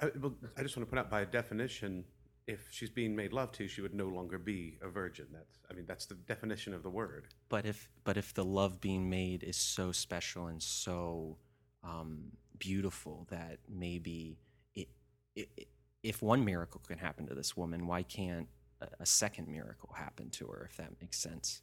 I, 0.00 0.10
well, 0.20 0.34
I 0.56 0.62
just 0.62 0.76
want 0.76 0.88
to 0.88 0.90
point 0.90 1.00
out, 1.00 1.10
by 1.10 1.24
definition, 1.24 2.04
if 2.46 2.68
she's 2.70 2.90
being 2.90 3.14
made 3.14 3.32
love 3.32 3.52
to, 3.52 3.68
she 3.68 3.80
would 3.80 3.94
no 3.94 4.06
longer 4.06 4.38
be 4.38 4.78
a 4.82 4.88
virgin. 4.88 5.26
That's, 5.32 5.58
I 5.70 5.74
mean, 5.74 5.86
that's 5.86 6.06
the 6.06 6.14
definition 6.14 6.74
of 6.74 6.82
the 6.82 6.90
word. 6.90 7.28
But 7.48 7.66
if 7.66 7.88
but 8.04 8.16
if 8.16 8.34
the 8.34 8.44
love 8.44 8.80
being 8.80 9.08
made 9.08 9.42
is 9.42 9.56
so 9.56 9.92
special 9.92 10.46
and 10.46 10.62
so 10.62 11.38
um, 11.86 12.32
beautiful 12.58 13.26
that 13.30 13.58
maybe 13.68 14.38
it, 14.74 14.88
it, 15.34 15.48
it, 15.56 15.68
if 16.02 16.22
one 16.22 16.44
miracle 16.44 16.80
can 16.86 16.98
happen 16.98 17.26
to 17.26 17.34
this 17.34 17.56
woman, 17.56 17.86
why 17.86 18.02
can't 18.02 18.48
a, 18.80 18.88
a 19.00 19.06
second 19.06 19.48
miracle 19.48 19.94
happen 19.96 20.30
to 20.30 20.46
her? 20.48 20.66
If 20.70 20.76
that 20.78 20.92
makes 21.00 21.18
sense. 21.18 21.62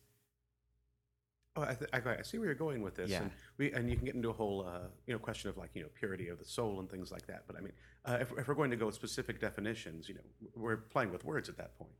Oh, 1.55 1.61
I, 1.61 1.75
th- 1.75 1.89
I, 1.93 1.97
I 2.19 2.21
see 2.23 2.39
where 2.39 2.47
you're 2.47 2.55
going 2.55 2.81
with 2.81 2.95
this, 2.95 3.11
Yeah. 3.11 3.21
and 3.21 3.31
we 3.59 3.71
and 3.73 3.87
you 3.87 3.95
can 3.95 4.05
get 4.05 4.15
into 4.15 4.29
a 4.29 4.33
whole 4.33 4.65
uh, 4.67 4.87
you 5.05 5.13
know 5.13 5.19
question 5.19 5.49
of 5.51 5.57
like 5.57 5.69
you 5.75 5.83
know 5.83 5.89
purity 5.93 6.29
of 6.29 6.39
the 6.39 6.45
soul 6.45 6.79
and 6.79 6.89
things 6.89 7.11
like 7.11 7.27
that. 7.27 7.43
But 7.45 7.57
I 7.57 7.59
mean, 7.59 7.73
uh, 8.05 8.17
if, 8.21 8.31
if 8.39 8.47
we're 8.47 8.55
going 8.55 8.71
to 8.71 8.75
go 8.77 8.87
with 8.87 8.95
specific 8.95 9.39
definitions, 9.39 10.09
you 10.09 10.15
know, 10.15 10.21
we're 10.55 10.77
playing 10.77 11.11
with 11.11 11.23
words 11.23 11.49
at 11.49 11.57
that 11.57 11.77
point. 11.77 11.91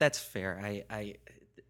That's 0.00 0.18
fair. 0.18 0.60
I, 0.64 0.84
I 0.88 1.14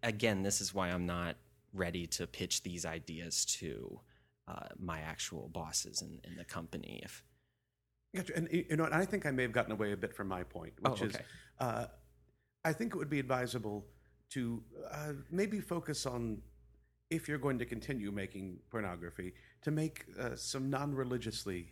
again, 0.03 0.41
this 0.43 0.61
is 0.61 0.73
why 0.73 0.89
I'm 0.89 1.05
not 1.05 1.35
ready 1.73 2.07
to 2.07 2.27
pitch 2.27 2.63
these 2.63 2.85
ideas 2.85 3.43
to 3.45 3.99
uh, 4.47 4.67
my 4.79 4.99
actual 4.99 5.49
bosses 5.49 6.01
in, 6.01 6.19
in 6.23 6.35
the 6.37 6.45
company. 6.45 7.01
If 7.03 7.23
Gotcha. 8.15 8.35
And 8.37 8.47
you 8.51 8.77
know, 8.77 8.85
and 8.85 8.93
I 8.93 9.05
think 9.05 9.25
I 9.25 9.31
may 9.31 9.43
have 9.43 9.51
gotten 9.51 9.73
away 9.73 9.91
a 9.91 9.97
bit 9.97 10.15
from 10.15 10.27
my 10.27 10.43
point, 10.43 10.73
Oh, 10.85 10.91
which 10.91 11.01
is, 11.01 11.15
uh, 11.59 11.85
I 12.63 12.71
think 12.71 12.95
it 12.95 12.97
would 12.97 13.09
be 13.09 13.19
advisable 13.19 13.85
to 14.31 14.63
uh, 14.91 15.13
maybe 15.29 15.59
focus 15.59 16.05
on 16.05 16.41
if 17.09 17.27
you're 17.27 17.37
going 17.37 17.59
to 17.59 17.65
continue 17.65 18.11
making 18.11 18.57
pornography, 18.71 19.33
to 19.61 19.71
make 19.71 20.05
uh, 20.19 20.35
some 20.35 20.69
non-religiously 20.69 21.67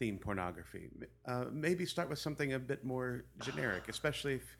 themed 0.00 0.20
pornography. 0.20 0.88
Uh, 1.26 1.46
maybe 1.52 1.84
start 1.84 2.08
with 2.08 2.18
something 2.18 2.54
a 2.54 2.58
bit 2.58 2.84
more 2.84 3.24
generic, 3.42 3.84
especially 3.88 4.34
if 4.34 4.56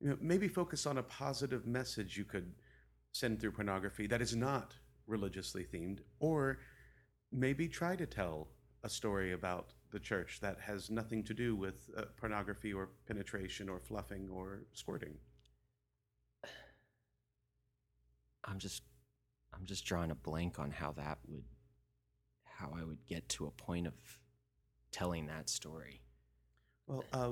you 0.00 0.08
know, 0.08 0.18
maybe 0.20 0.48
focus 0.48 0.86
on 0.86 0.98
a 0.98 1.02
positive 1.02 1.66
message 1.66 2.16
you 2.16 2.24
could 2.24 2.52
send 3.12 3.40
through 3.40 3.52
pornography 3.52 4.06
that 4.06 4.22
is 4.22 4.34
not 4.34 4.74
religiously 5.06 5.66
themed, 5.72 5.98
or 6.20 6.58
maybe 7.32 7.68
try 7.68 7.96
to 7.96 8.06
tell 8.06 8.48
a 8.82 8.88
story 8.88 9.32
about 9.32 9.72
the 9.90 9.98
church 9.98 10.38
that 10.40 10.58
has 10.60 10.90
nothing 10.90 11.22
to 11.24 11.34
do 11.34 11.54
with 11.56 11.90
uh, 11.96 12.02
pornography 12.16 12.72
or 12.72 12.90
penetration 13.06 13.68
or 13.68 13.78
fluffing 13.80 14.28
or 14.32 14.62
squirting. 14.72 15.14
I'm 18.44 18.58
just 18.58 18.82
I'm 19.52 19.66
just 19.66 19.84
drawing 19.84 20.10
a 20.10 20.14
blank 20.14 20.58
on 20.58 20.70
how 20.70 20.92
that 20.92 21.18
would 21.28 21.44
how 22.44 22.72
I 22.76 22.84
would 22.84 23.04
get 23.06 23.28
to 23.30 23.46
a 23.46 23.50
point 23.50 23.86
of 23.86 23.94
telling 24.92 25.26
that 25.26 25.48
story. 25.48 26.02
Well, 26.86 27.04
uh, 27.12 27.30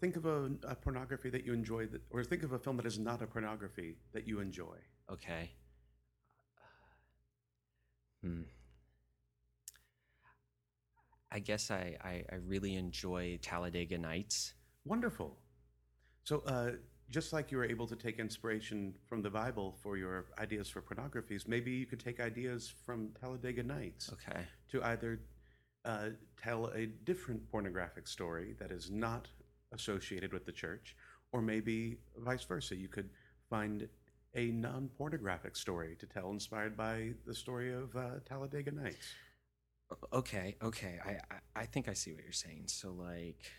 think 0.00 0.16
of 0.16 0.24
a, 0.26 0.50
a 0.66 0.74
pornography 0.74 1.30
that 1.30 1.44
you 1.44 1.52
enjoy, 1.52 1.86
that, 1.86 2.00
or 2.10 2.24
think 2.24 2.42
of 2.42 2.52
a 2.52 2.58
film 2.58 2.78
that 2.78 2.86
is 2.86 2.98
not 2.98 3.22
a 3.22 3.26
pornography 3.26 3.96
that 4.12 4.26
you 4.26 4.40
enjoy. 4.40 4.76
Okay. 5.12 5.50
Hmm. 8.22 8.42
I 11.32 11.38
guess 11.40 11.70
I, 11.70 11.96
I, 12.02 12.24
I 12.32 12.36
really 12.46 12.76
enjoy 12.76 13.38
Talladega 13.42 13.98
Nights. 13.98 14.54
Wonderful. 14.84 15.36
So, 16.24 16.42
uh, 16.46 16.72
just 17.08 17.32
like 17.32 17.52
you 17.52 17.58
were 17.58 17.64
able 17.64 17.86
to 17.86 17.94
take 17.96 18.18
inspiration 18.18 18.92
from 19.06 19.22
the 19.22 19.30
Bible 19.30 19.76
for 19.80 19.96
your 19.96 20.26
ideas 20.40 20.68
for 20.68 20.82
pornographies, 20.82 21.46
maybe 21.46 21.70
you 21.70 21.86
could 21.86 22.00
take 22.00 22.18
ideas 22.20 22.72
from 22.84 23.10
Talladega 23.20 23.62
Nights 23.62 24.10
Okay. 24.12 24.40
to 24.70 24.82
either 24.82 25.20
uh, 25.84 26.08
tell 26.42 26.66
a 26.74 26.86
different 26.86 27.48
pornographic 27.50 28.08
story 28.08 28.54
that 28.58 28.72
is 28.72 28.90
not 28.90 29.28
associated 29.72 30.32
with 30.32 30.44
the 30.46 30.52
church, 30.52 30.96
or 31.32 31.40
maybe 31.40 31.98
vice 32.18 32.42
versa. 32.44 32.74
You 32.74 32.88
could 32.88 33.10
find 33.48 33.88
a 34.34 34.46
non 34.50 34.88
pornographic 34.98 35.56
story 35.56 35.96
to 36.00 36.06
tell 36.06 36.30
inspired 36.30 36.76
by 36.76 37.10
the 37.24 37.34
story 37.34 37.72
of 37.72 37.94
uh, 37.96 38.18
Talladega 38.28 38.72
Nights. 38.72 39.06
Okay, 40.12 40.56
okay. 40.62 40.98
I, 41.04 41.10
I, 41.34 41.62
I 41.62 41.66
think 41.66 41.88
I 41.88 41.92
see 41.92 42.12
what 42.12 42.22
you're 42.24 42.32
saying. 42.32 42.64
So, 42.66 42.92
like, 42.92 43.50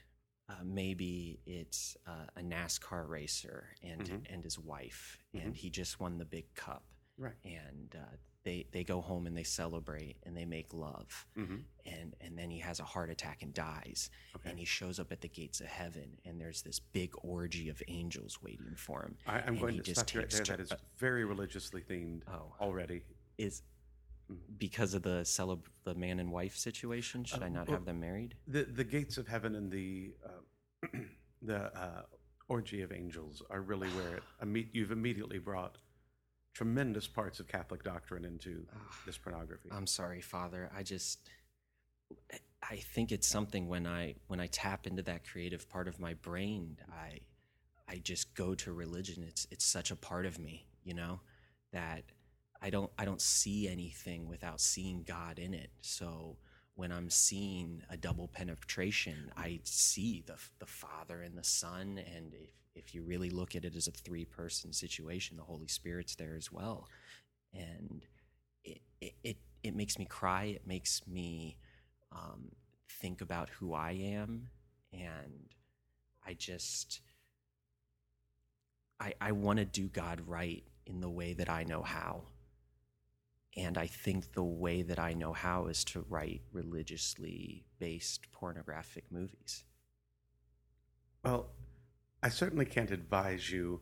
uh, 0.50 0.64
maybe 0.64 1.40
it's 1.46 1.96
uh, 2.08 2.26
a 2.36 2.42
NASCAR 2.42 3.08
racer 3.08 3.70
and 3.84 4.02
Mhm. 4.02 4.34
and 4.34 4.44
his 4.44 4.58
wife, 4.60 5.18
and 5.34 5.56
he 5.56 5.70
just 5.70 6.00
won 6.00 6.18
the 6.18 6.26
big 6.26 6.54
cup, 6.56 6.84
Right. 7.18 7.36
and 7.46 7.96
uh, 7.98 8.16
they 8.44 8.66
they 8.72 8.84
go 8.86 9.02
home 9.02 9.28
and 9.28 9.36
they 9.36 9.44
celebrate 9.44 10.18
and 10.24 10.36
they 10.38 10.46
make 10.46 10.74
love, 10.74 11.26
Mm-hmm. 11.38 11.58
and 11.86 12.16
and 12.22 12.38
then 12.38 12.50
he 12.50 12.60
has 12.60 12.80
a 12.80 12.86
heart 12.86 13.10
attack 13.10 13.42
and 13.44 13.54
dies, 13.54 14.10
Okay. 14.38 14.50
and 14.50 14.58
he 14.60 14.64
shows 14.66 15.00
up 15.00 15.12
at 15.12 15.20
the 15.22 15.28
gates 15.30 15.60
of 15.60 15.68
heaven, 15.68 16.18
and 16.26 16.40
there's 16.40 16.62
this 16.62 16.80
big 16.80 17.14
orgy 17.24 17.68
of 17.70 17.82
angels 17.90 18.42
waiting 18.42 18.76
for 18.78 19.04
him. 19.04 19.18
I, 19.28 19.40
I'm 19.42 19.48
and 19.50 19.60
going 19.60 19.76
to 19.78 19.84
just 19.84 20.02
stop 20.10 20.16
right 20.22 20.30
there. 20.30 20.44
That 20.46 20.60
is 20.62 20.72
very 20.98 21.26
religiously 21.26 21.82
themed 21.82 22.24
Oh. 22.28 22.54
already. 22.62 23.04
Is. 23.38 23.64
Because 24.58 24.94
of 24.94 25.04
the 25.04 25.22
celeb 25.24 25.62
the 25.84 25.96
man 25.96 26.20
and 26.20 26.32
wife 26.32 26.56
situation. 26.56 27.24
Should 27.24 27.44
I 27.44 27.48
Uh, 27.48 27.50
not 27.50 27.70
have 27.70 27.86
them 27.86 28.00
married? 28.00 28.36
The 28.48 28.64
the 28.64 28.84
gates 28.84 29.18
of 29.18 29.28
heaven 29.28 29.56
and 29.56 29.72
the 29.72 30.14
uh, 30.26 30.88
the 31.42 31.78
uh, 31.78 32.04
orgy 32.48 32.82
of 32.82 32.92
angels 32.92 33.42
are 33.50 33.62
really 33.62 33.90
where 33.90 34.18
it, 34.18 34.24
imme- 34.44 34.70
you've 34.74 34.92
immediately 34.92 35.40
brought 35.40 35.78
tremendous 36.54 37.08
parts 37.08 37.40
of 37.40 37.48
Catholic 37.48 37.84
doctrine 37.84 38.26
into 38.26 38.66
this 39.06 39.18
pornography. 39.18 39.70
I'm 39.72 39.86
sorry, 39.88 40.22
Father. 40.22 40.72
I 40.76 40.84
just 40.84 41.30
I 42.64 42.78
think 42.78 43.12
it's 43.12 43.28
something 43.28 43.68
when 43.68 43.86
I 43.86 44.16
when 44.28 44.40
I 44.40 44.48
tap 44.48 44.88
into 44.88 45.04
that 45.04 45.28
creative 45.28 45.70
part 45.70 45.88
of 45.88 46.00
my 46.00 46.16
brain, 46.16 46.78
I 46.92 47.20
I 47.88 47.98
just 48.00 48.34
go 48.36 48.56
to 48.56 48.74
religion. 48.74 49.24
It's 49.28 49.48
it's 49.52 49.66
such 49.66 49.92
a 49.92 49.96
part 49.96 50.26
of 50.26 50.40
me, 50.40 50.68
you 50.84 50.94
know, 50.94 51.22
that 51.72 52.04
I 52.62 52.70
don't 52.70 52.92
I 52.98 53.06
don't 53.06 53.22
see 53.22 53.68
anything 53.68 54.28
without 54.28 54.60
seeing 54.62 55.04
God 55.04 55.40
in 55.40 55.54
it. 55.54 55.72
So 55.82 56.38
when 56.76 56.92
I'm 56.92 57.10
seeing 57.10 57.82
a 57.90 57.98
double 57.98 58.28
penetration, 58.28 59.32
I 59.36 59.60
see 59.64 60.24
the 60.26 60.36
the 60.60 60.66
Father 60.66 61.22
and 61.22 61.38
the 61.38 61.44
Son, 61.44 62.00
and 62.16 62.34
if 62.34 62.52
if 62.76 62.94
you 62.94 63.04
really 63.04 63.32
look 63.32 63.56
at 63.56 63.66
it 63.66 63.76
as 63.76 63.88
a 63.88 63.92
three 63.92 64.26
person 64.26 64.72
situation, 64.72 65.38
the 65.38 65.44
Holy 65.44 65.68
Spirit's 65.68 66.16
there 66.16 66.36
as 66.36 66.52
well, 66.52 66.88
and 67.54 68.06
it 68.64 68.82
it 69.02 69.14
it, 69.24 69.38
it 69.64 69.76
makes 69.76 69.98
me 69.98 70.06
cry. 70.06 70.46
It 70.46 70.68
makes 70.68 71.02
me 71.08 71.58
um, 72.12 72.52
think 73.02 73.22
about 73.22 73.50
who 73.50 73.74
I 73.74 73.92
am, 73.92 74.50
and 74.94 75.50
I 76.26 76.34
just 76.34 77.02
I 79.00 79.14
I 79.20 79.32
want 79.32 79.60
to 79.60 79.66
do 79.66 79.88
God 79.88 80.22
right 80.28 80.64
in 80.86 81.02
the 81.02 81.10
way 81.10 81.34
that 81.34 81.50
I 81.50 81.64
know 81.64 81.82
how. 81.82 82.24
And 83.58 83.78
I 83.78 83.88
think 83.88 84.34
the 84.34 84.44
way 84.44 84.84
that 84.84 85.00
I 85.00 85.14
know 85.14 85.34
how 85.34 85.66
is 85.66 85.84
to 85.86 86.02
write 86.08 86.44
religiously 86.52 87.66
based 87.80 88.32
pornographic 88.32 89.12
movies. 89.12 89.64
Well, 91.24 91.50
I 92.22 92.30
certainly 92.30 92.66
can't 92.66 92.92
advise 92.92 93.50
you 93.52 93.82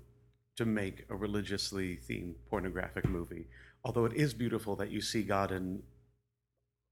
to 0.55 0.65
make 0.65 1.05
a 1.09 1.15
religiously 1.15 1.97
themed 1.97 2.35
pornographic 2.49 3.07
movie, 3.09 3.47
although 3.83 4.05
it 4.05 4.13
is 4.13 4.33
beautiful 4.33 4.77
that 4.77 4.91
you 4.91 5.01
see 5.01 5.23
God 5.23 5.51
in 5.51 5.83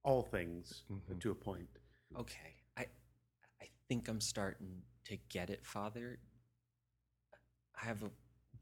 all 0.03 0.21
things 0.23 0.83
Mhm. 0.91 1.21
to 1.21 1.31
a 1.31 1.35
point. 1.35 1.69
Okay, 2.17 2.65
I 2.75 2.89
I 3.61 3.69
think 3.87 4.09
I'm 4.09 4.19
starting 4.19 4.83
to 5.05 5.15
get 5.15 5.49
it, 5.49 5.65
Father. 5.65 6.19
I 7.75 7.85
have 7.85 8.03
a. 8.03 8.11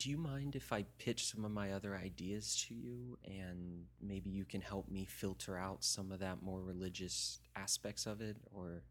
Do 0.01 0.09
you 0.09 0.17
mind 0.17 0.55
if 0.55 0.73
I 0.73 0.81
pitch 0.97 1.27
some 1.27 1.45
of 1.45 1.51
my 1.51 1.73
other 1.73 1.95
ideas 1.95 2.65
to 2.67 2.73
you, 2.73 3.19
and 3.23 3.85
maybe 4.01 4.31
you 4.31 4.45
can 4.45 4.59
help 4.61 4.89
me 4.89 5.05
filter 5.05 5.59
out 5.59 5.83
some 5.83 6.11
of 6.11 6.19
that 6.21 6.41
more 6.41 6.63
religious 6.63 7.39
aspects 7.55 8.07
of 8.07 8.19
it, 8.19 8.37
or 8.51 8.81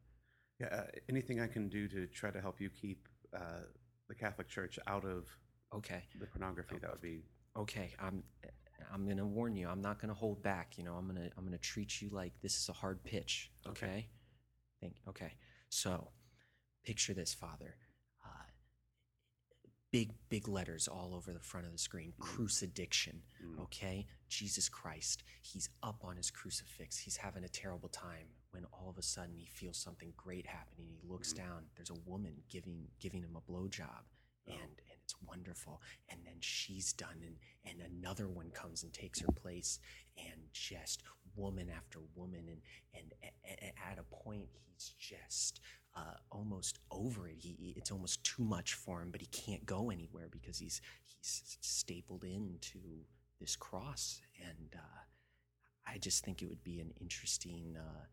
Yeah, 0.61 0.69
uh, 0.69 0.87
anything 1.09 1.41
I 1.41 1.49
can 1.49 1.69
do 1.69 1.89
to 1.89 2.07
try 2.07 2.31
to 2.31 2.41
help 2.41 2.61
you 2.61 2.71
keep 2.71 3.09
uh, 3.35 3.65
the 4.09 4.15
Catholic 4.15 4.49
Church 4.49 4.79
out 4.87 5.05
of 5.05 5.27
okay, 5.75 6.05
the 6.21 6.27
pornography, 6.27 6.79
that 6.79 6.91
would 6.93 7.01
be. 7.01 7.25
okay. 7.57 7.93
I'm 7.99 8.23
I'm 8.93 9.09
gonna 9.09 9.27
warn 9.27 9.57
you. 9.57 9.69
I'm 9.69 9.83
not 9.83 10.01
gonna 10.01 10.15
hold 10.15 10.43
back. 10.45 10.79
You 10.79 10.85
know, 10.85 10.95
I'm 10.95 11.09
gonna 11.09 11.31
I'm 11.37 11.45
gonna 11.45 11.59
treat 11.59 12.01
you 12.01 12.09
like 12.11 12.35
this 12.41 12.57
is 12.57 12.69
a 12.69 12.73
hard 12.73 13.03
pitch. 13.03 13.51
Okay. 13.67 13.87
Okay. 13.87 14.09
Think. 14.81 14.95
Okay. 15.09 15.33
So, 15.71 16.13
picture 16.85 17.15
this, 17.15 17.35
Father. 17.35 17.75
Big 19.93 20.13
big 20.29 20.47
letters 20.47 20.87
all 20.87 21.15
over 21.17 21.33
the 21.33 21.41
front 21.41 21.67
of 21.67 21.73
the 21.73 21.79
screen. 21.79 22.13
Crucidiction. 22.21 23.23
Mm. 23.45 23.61
Okay. 23.63 24.07
Jesus 24.29 24.69
Christ. 24.69 25.25
He's 25.43 25.69
up 25.83 26.05
on 26.05 26.17
his 26.17 26.31
crucifix. 26.31 26.97
He's 26.97 27.17
having 27.17 27.43
a 27.43 27.49
terrible 27.49 27.89
time. 27.89 28.29
When 28.53 28.65
all 28.73 28.89
of 28.89 28.99
a 28.99 29.03
sudden 29.03 29.35
he 29.37 29.47
feels 29.47 29.77
something 29.79 30.13
great 30.17 30.47
happening. 30.47 30.89
He 31.01 31.09
looks 31.09 31.33
Mhm. 31.33 31.37
down. 31.39 31.65
There's 31.75 31.91
a 31.91 31.95
woman 32.09 32.45
giving 32.49 32.89
giving 33.01 33.23
him 33.23 33.35
a 33.37 33.41
blowjob 33.41 34.05
Oh. 34.49 34.53
and 34.53 34.61
and 34.61 35.01
it's 35.03 35.21
wonderful 35.23 35.83
and 36.09 36.25
then 36.25 36.41
she's 36.41 36.93
done 36.93 37.21
and 37.25 37.39
and 37.65 37.81
another 37.81 38.29
one 38.29 38.51
comes 38.53 38.85
and 38.85 38.93
takes 38.95 39.19
her 39.21 39.33
place 39.33 39.81
and 40.17 40.53
just 40.53 41.03
woman 41.35 41.69
after 41.69 42.01
woman 42.15 42.49
and 42.49 42.63
and 42.95 43.13
a, 43.25 43.33
a- 43.67 43.79
at 43.91 43.99
a 43.99 44.05
point 44.05 44.49
he's 44.69 44.95
just 44.99 45.61
uh, 45.97 46.15
almost 46.31 46.79
over 46.91 47.29
it. 47.29 47.37
He 47.39 47.75
it's 47.77 47.91
almost 47.91 48.25
too 48.25 48.43
much 48.43 48.75
for 48.75 49.03
him 49.03 49.11
but 49.11 49.21
he 49.21 49.27
can't 49.27 49.65
go 49.67 49.91
anywhere 49.91 50.29
because 50.31 50.59
he's 50.59 50.81
he's 51.05 51.59
stapled 51.61 52.25
into 52.25 52.79
this 53.41 53.57
cross. 53.57 54.21
And 54.41 54.75
uh, 54.75 55.01
I 55.87 55.99
just 55.99 56.25
think 56.25 56.43
it 56.43 56.49
would 56.49 56.65
be 56.65 56.81
an 56.81 56.93
interesting 57.01 57.77
uh, 57.79 58.05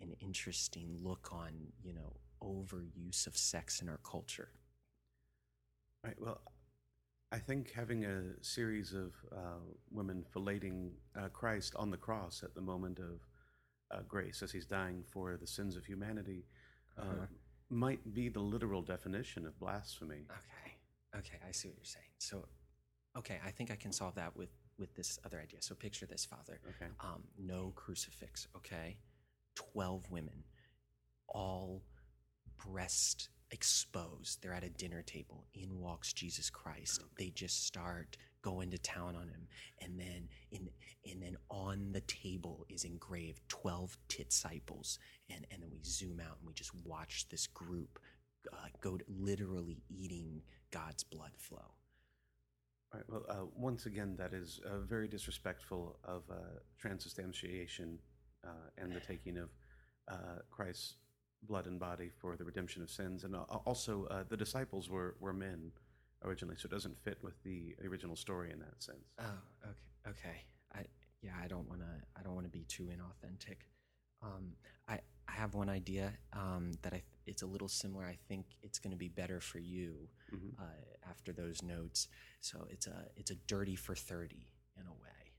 an 0.00 0.14
interesting 0.20 0.96
look 1.02 1.30
on 1.32 1.52
you 1.82 1.92
know 1.92 2.16
overuse 2.42 3.26
of 3.26 3.36
sex 3.36 3.80
in 3.80 3.88
our 3.88 4.00
culture. 4.04 4.48
Right. 6.04 6.16
Well, 6.18 6.40
I 7.32 7.38
think 7.38 7.72
having 7.72 8.04
a 8.04 8.22
series 8.40 8.92
of 8.92 9.14
uh, 9.32 9.60
women 9.90 10.24
filleting 10.34 10.90
uh, 11.16 11.28
Christ 11.28 11.74
on 11.76 11.90
the 11.90 11.96
cross 11.96 12.42
at 12.42 12.54
the 12.54 12.60
moment 12.60 12.98
of 12.98 13.20
uh, 13.90 14.00
grace 14.06 14.42
as 14.42 14.52
he's 14.52 14.66
dying 14.66 15.02
for 15.12 15.36
the 15.36 15.46
sins 15.46 15.76
of 15.76 15.84
humanity 15.84 16.44
uh, 16.98 17.02
Uh-huh. 17.02 17.26
might 17.70 18.14
be 18.14 18.28
the 18.28 18.40
literal 18.40 18.82
definition 18.82 19.46
of 19.46 19.58
blasphemy. 19.58 20.22
Okay. 20.30 20.72
Okay, 21.18 21.38
I 21.48 21.52
see 21.52 21.68
what 21.68 21.76
you're 21.76 21.84
saying. 21.84 22.12
So, 22.18 22.46
okay, 23.16 23.40
I 23.44 23.50
think 23.50 23.70
I 23.70 23.76
can 23.76 23.92
solve 23.92 24.14
that 24.16 24.36
with 24.36 24.50
with 24.78 24.94
this 24.94 25.18
other 25.26 25.38
idea. 25.40 25.60
So 25.60 25.74
picture 25.74 26.06
this, 26.06 26.24
Father. 26.24 26.58
Okay. 26.70 26.90
Um, 27.00 27.22
no 27.38 27.72
crucifix. 27.74 28.48
Okay, 28.56 28.96
twelve 29.54 30.10
women, 30.10 30.44
all 31.28 31.82
breast 32.64 33.28
exposed. 33.50 34.40
They're 34.40 34.54
at 34.54 34.64
a 34.64 34.70
dinner 34.70 35.02
table. 35.02 35.46
In 35.54 35.80
walks 35.80 36.12
Jesus 36.12 36.48
Christ. 36.50 37.02
They 37.18 37.30
just 37.30 37.66
start 37.66 38.16
going 38.42 38.64
into 38.64 38.78
town 38.78 39.16
on 39.16 39.28
him, 39.28 39.46
and 39.80 39.98
then 39.98 40.28
in 40.50 40.68
and 41.10 41.22
then 41.22 41.36
on 41.48 41.92
the 41.92 42.00
table 42.02 42.66
is 42.68 42.84
engraved 42.84 43.40
twelve 43.48 43.96
disciples, 44.08 44.98
and 45.28 45.46
and 45.50 45.62
then 45.62 45.70
we 45.70 45.80
zoom 45.84 46.20
out 46.20 46.36
and 46.38 46.46
we 46.46 46.54
just 46.54 46.72
watch 46.84 47.26
this 47.28 47.46
group 47.46 47.98
uh, 48.52 48.66
go 48.80 48.96
to 48.96 49.04
literally 49.08 49.82
eating 49.88 50.42
God's 50.70 51.04
blood 51.04 51.32
flow. 51.36 51.74
All 52.92 53.00
right. 53.00 53.04
Well, 53.08 53.24
uh, 53.28 53.46
once 53.54 53.86
again, 53.86 54.16
that 54.18 54.32
is 54.32 54.60
uh, 54.66 54.80
very 54.80 55.08
disrespectful 55.08 55.98
of 56.04 56.22
uh, 56.30 56.34
transubstantiation 56.78 57.98
uh, 58.44 58.68
and 58.78 58.92
the 58.92 59.00
taking 59.00 59.38
of 59.38 59.50
uh, 60.08 60.40
Christ's 60.50 60.94
blood 61.44 61.66
and 61.66 61.78
body 61.78 62.10
for 62.20 62.36
the 62.36 62.44
redemption 62.44 62.82
of 62.82 62.90
sins. 62.90 63.24
And 63.24 63.34
also, 63.36 64.24
the 64.28 64.36
disciples 64.36 64.90
were, 64.90 65.16
were 65.20 65.32
men 65.32 65.70
originally, 66.24 66.56
so 66.58 66.66
it 66.66 66.70
doesn't 66.72 66.98
fit 67.02 67.18
with 67.22 67.42
the 67.42 67.74
original 67.86 68.16
story 68.16 68.50
in 68.52 68.58
that 68.60 68.82
sense. 68.82 69.04
Oh, 69.18 69.24
okay, 69.64 70.10
okay. 70.10 70.36
I 70.74 70.84
yeah, 71.22 71.32
I 71.42 71.48
don't 71.48 71.68
want 71.68 71.80
to. 71.80 71.86
I 72.18 72.22
don't 72.22 72.34
want 72.34 72.46
to 72.46 72.50
be 72.50 72.64
too 72.64 72.84
inauthentic. 72.84 73.56
Um, 74.22 74.52
I 74.88 75.00
I 75.28 75.32
have 75.32 75.54
one 75.54 75.68
idea 75.68 76.12
um, 76.32 76.72
that 76.82 76.92
I 76.92 76.96
th- 76.96 77.04
it's 77.26 77.42
a 77.42 77.46
little 77.46 77.68
similar. 77.68 78.04
I 78.04 78.18
think 78.28 78.46
it's 78.62 78.78
going 78.78 78.90
to 78.92 78.96
be 78.96 79.08
better 79.08 79.40
for 79.40 79.58
you 79.58 80.08
Mhm. 80.32 80.58
uh, 80.58 81.08
after 81.08 81.32
those 81.32 81.62
notes. 81.62 82.08
So 82.40 82.66
it's 82.70 82.86
a 82.86 83.08
it's 83.16 83.30
a 83.30 83.36
dirty 83.46 83.76
for 83.76 83.94
thirty 83.94 84.46
in 84.78 84.86
a 84.86 84.92
way. 84.92 85.34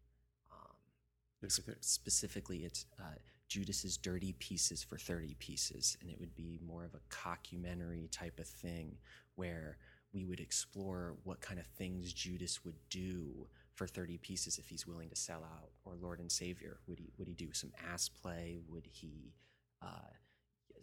Um, 0.51 1.49
sp- 1.49 1.81
specifically, 1.81 2.63
it's 2.63 2.85
uh, 2.99 3.15
Judas's 3.49 3.97
dirty 3.97 4.33
pieces 4.33 4.83
for 4.83 4.97
thirty 4.97 5.35
pieces, 5.39 5.97
and 6.01 6.09
it 6.09 6.19
would 6.19 6.35
be 6.35 6.59
more 6.65 6.85
of 6.85 6.93
a 6.93 6.99
cockumentary 7.09 8.09
type 8.11 8.39
of 8.39 8.47
thing 8.47 8.97
where 9.35 9.77
we 10.13 10.25
would 10.25 10.39
explore 10.39 11.15
what 11.23 11.41
kind 11.41 11.59
of 11.59 11.65
things 11.65 12.13
Judas 12.13 12.63
would 12.65 12.75
do 12.89 13.47
for 13.73 13.87
30 13.87 14.17
pieces 14.17 14.57
if 14.57 14.67
he's 14.67 14.85
willing 14.85 15.09
to 15.09 15.15
sell 15.15 15.43
out 15.43 15.69
or 15.85 15.95
Lord 15.95 16.19
and 16.19 16.31
Savior. 16.31 16.79
Would 16.87 16.99
he 16.99 17.11
would 17.17 17.27
he 17.27 17.33
do 17.33 17.53
some 17.53 17.71
ass 17.91 18.09
play? 18.09 18.59
Would 18.69 18.85
he 18.85 19.33
uh, 19.81 20.11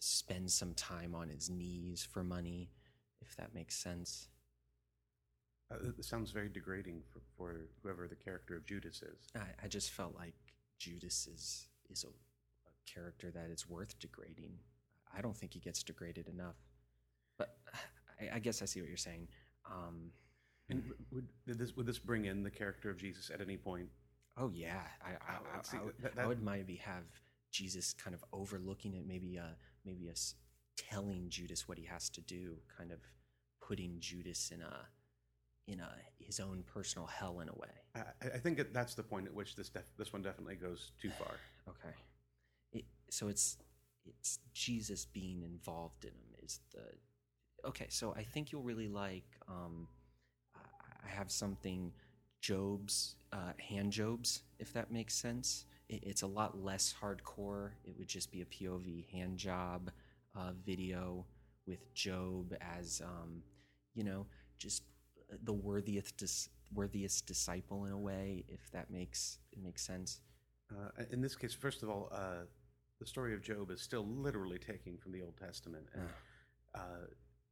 spend 0.00 0.50
some 0.50 0.74
time 0.74 1.14
on 1.14 1.28
his 1.28 1.50
knees 1.50 2.06
for 2.10 2.24
money, 2.24 2.70
if 3.20 3.36
that 3.36 3.54
makes 3.54 3.76
sense? 3.76 4.28
Uh, 5.70 5.76
it 5.98 6.04
sounds 6.04 6.30
very 6.30 6.48
degrading 6.48 7.02
for, 7.12 7.20
for 7.36 7.66
whoever 7.82 8.08
the 8.08 8.16
character 8.16 8.56
of 8.56 8.64
Judas 8.64 9.02
is. 9.02 9.28
I, 9.36 9.64
I 9.64 9.68
just 9.68 9.90
felt 9.90 10.14
like 10.16 10.34
Judas 10.78 11.28
is 11.32 11.68
is 11.90 12.04
a, 12.04 12.08
a 12.08 12.90
character 12.90 13.30
that 13.30 13.50
is 13.50 13.68
worth 13.68 13.98
degrading. 13.98 14.52
I 15.16 15.20
don't 15.20 15.36
think 15.36 15.52
he 15.52 15.60
gets 15.60 15.82
degraded 15.82 16.28
enough. 16.28 16.56
I, 18.20 18.36
I 18.36 18.38
guess 18.38 18.62
I 18.62 18.64
see 18.64 18.80
what 18.80 18.88
you're 18.88 18.96
saying. 18.96 19.28
Um, 19.70 20.10
And 20.70 20.82
would 21.12 21.26
did 21.46 21.58
this 21.58 21.76
would 21.76 21.86
this 21.86 21.98
bring 21.98 22.24
in 22.26 22.42
the 22.42 22.50
character 22.50 22.90
of 22.90 22.96
Jesus 22.98 23.30
at 23.30 23.40
any 23.40 23.56
point? 23.56 23.88
Oh 24.36 24.50
yeah, 24.54 24.82
I 25.04 25.10
I, 25.10 25.36
Oh, 25.38 25.58
I, 25.58 25.62
see, 25.62 25.76
I 25.78 25.84
would, 25.84 25.94
that- 26.02 26.18
I 26.18 26.26
would 26.26 26.42
maybe 26.42 26.76
have 26.76 27.04
Jesus 27.50 27.94
kind 27.94 28.14
of 28.14 28.24
overlooking 28.32 28.94
it, 28.94 29.06
maybe 29.06 29.38
uh 29.38 29.54
maybe 29.84 30.10
us 30.10 30.34
telling 30.76 31.28
Judas 31.28 31.66
what 31.68 31.78
he 31.78 31.84
has 31.84 32.08
to 32.10 32.20
do, 32.20 32.56
kind 32.76 32.92
of 32.92 33.00
putting 33.60 33.96
Judas 34.00 34.50
in 34.50 34.62
a 34.62 34.88
in 35.66 35.80
a 35.80 35.90
his 36.18 36.40
own 36.40 36.62
personal 36.66 37.06
hell 37.06 37.40
in 37.40 37.48
a 37.48 37.54
way. 37.54 37.74
I, 37.94 38.00
I- 38.24 38.30
I 38.36 38.38
think 38.38 38.56
that 38.58 38.72
that's 38.72 38.94
the 38.94 39.02
point 39.02 39.26
at 39.26 39.34
which 39.34 39.54
this 39.56 39.68
def- 39.70 39.96
this 39.96 40.12
one 40.12 40.22
definitely 40.22 40.56
goes 40.56 40.92
too 41.00 41.10
far. 41.10 41.34
Okay, 41.68 41.94
it, 42.72 42.84
so 43.10 43.28
it's 43.28 43.58
it's 44.06 44.38
Jesus 44.54 45.04
being 45.04 45.42
involved 45.42 46.04
in 46.06 46.12
him 46.12 46.30
is 46.42 46.60
the 46.72 46.84
okay. 47.66 47.86
So 47.90 48.14
I 48.16 48.22
think 48.22 48.52
you'll 48.52 48.62
really 48.62 48.88
like. 48.88 49.24
Um, 49.48 49.88
I- 50.54 51.08
have 51.08 51.30
something, 51.30 51.92
Job's 52.40 53.16
uh, 53.32 53.52
hand 53.58 53.92
Job's, 53.92 54.42
if 54.58 54.72
that 54.74 54.90
makes 54.92 55.14
sense. 55.14 55.64
It, 55.88 56.02
it's 56.04 56.22
a 56.22 56.26
lot 56.26 56.62
less 56.62 56.94
hardcore. 57.00 57.70
It 57.84 57.94
would 57.98 58.08
just 58.08 58.30
be 58.30 58.42
a 58.42 58.44
POV 58.44 59.10
hand 59.10 59.38
job 59.38 59.90
uh, 60.36 60.52
video 60.66 61.24
with 61.66 61.92
Job 61.94 62.54
as, 62.60 63.00
um, 63.04 63.42
you 63.94 64.04
know, 64.04 64.26
just 64.58 64.82
the 65.44 65.52
worthiest 65.52 66.16
dis- 66.18 66.48
worthiest 66.74 67.26
disciple 67.26 67.86
in 67.86 67.92
a 67.92 67.98
way, 67.98 68.44
if 68.48 68.70
that 68.72 68.90
makes 68.90 69.38
it 69.52 69.62
makes 69.62 69.82
sense. 69.86 70.20
Uh, 70.70 70.90
in 71.10 71.20
this 71.20 71.34
case, 71.34 71.54
first 71.54 71.82
of 71.82 71.88
all, 71.88 72.08
uh, 72.12 72.44
the 73.00 73.06
story 73.06 73.32
of 73.34 73.42
Job 73.42 73.70
is 73.70 73.80
still 73.80 74.06
literally 74.06 74.58
taken 74.58 74.98
from 74.98 75.12
the 75.12 75.22
Old 75.22 75.36
Testament, 75.38 75.86
and 75.94 76.08
uh, 76.74 77.06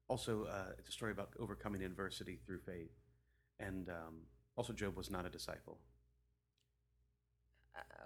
also 0.08 0.44
uh, 0.44 0.72
it's 0.78 0.88
a 0.88 0.92
story 0.92 1.12
about 1.12 1.30
overcoming 1.38 1.82
adversity 1.82 2.38
through 2.44 2.60
faith. 2.60 2.92
And 3.58 3.88
um, 3.88 4.22
also, 4.56 4.72
Job 4.72 4.96
was 4.96 5.10
not 5.10 5.26
a 5.26 5.30
disciple. 5.30 5.78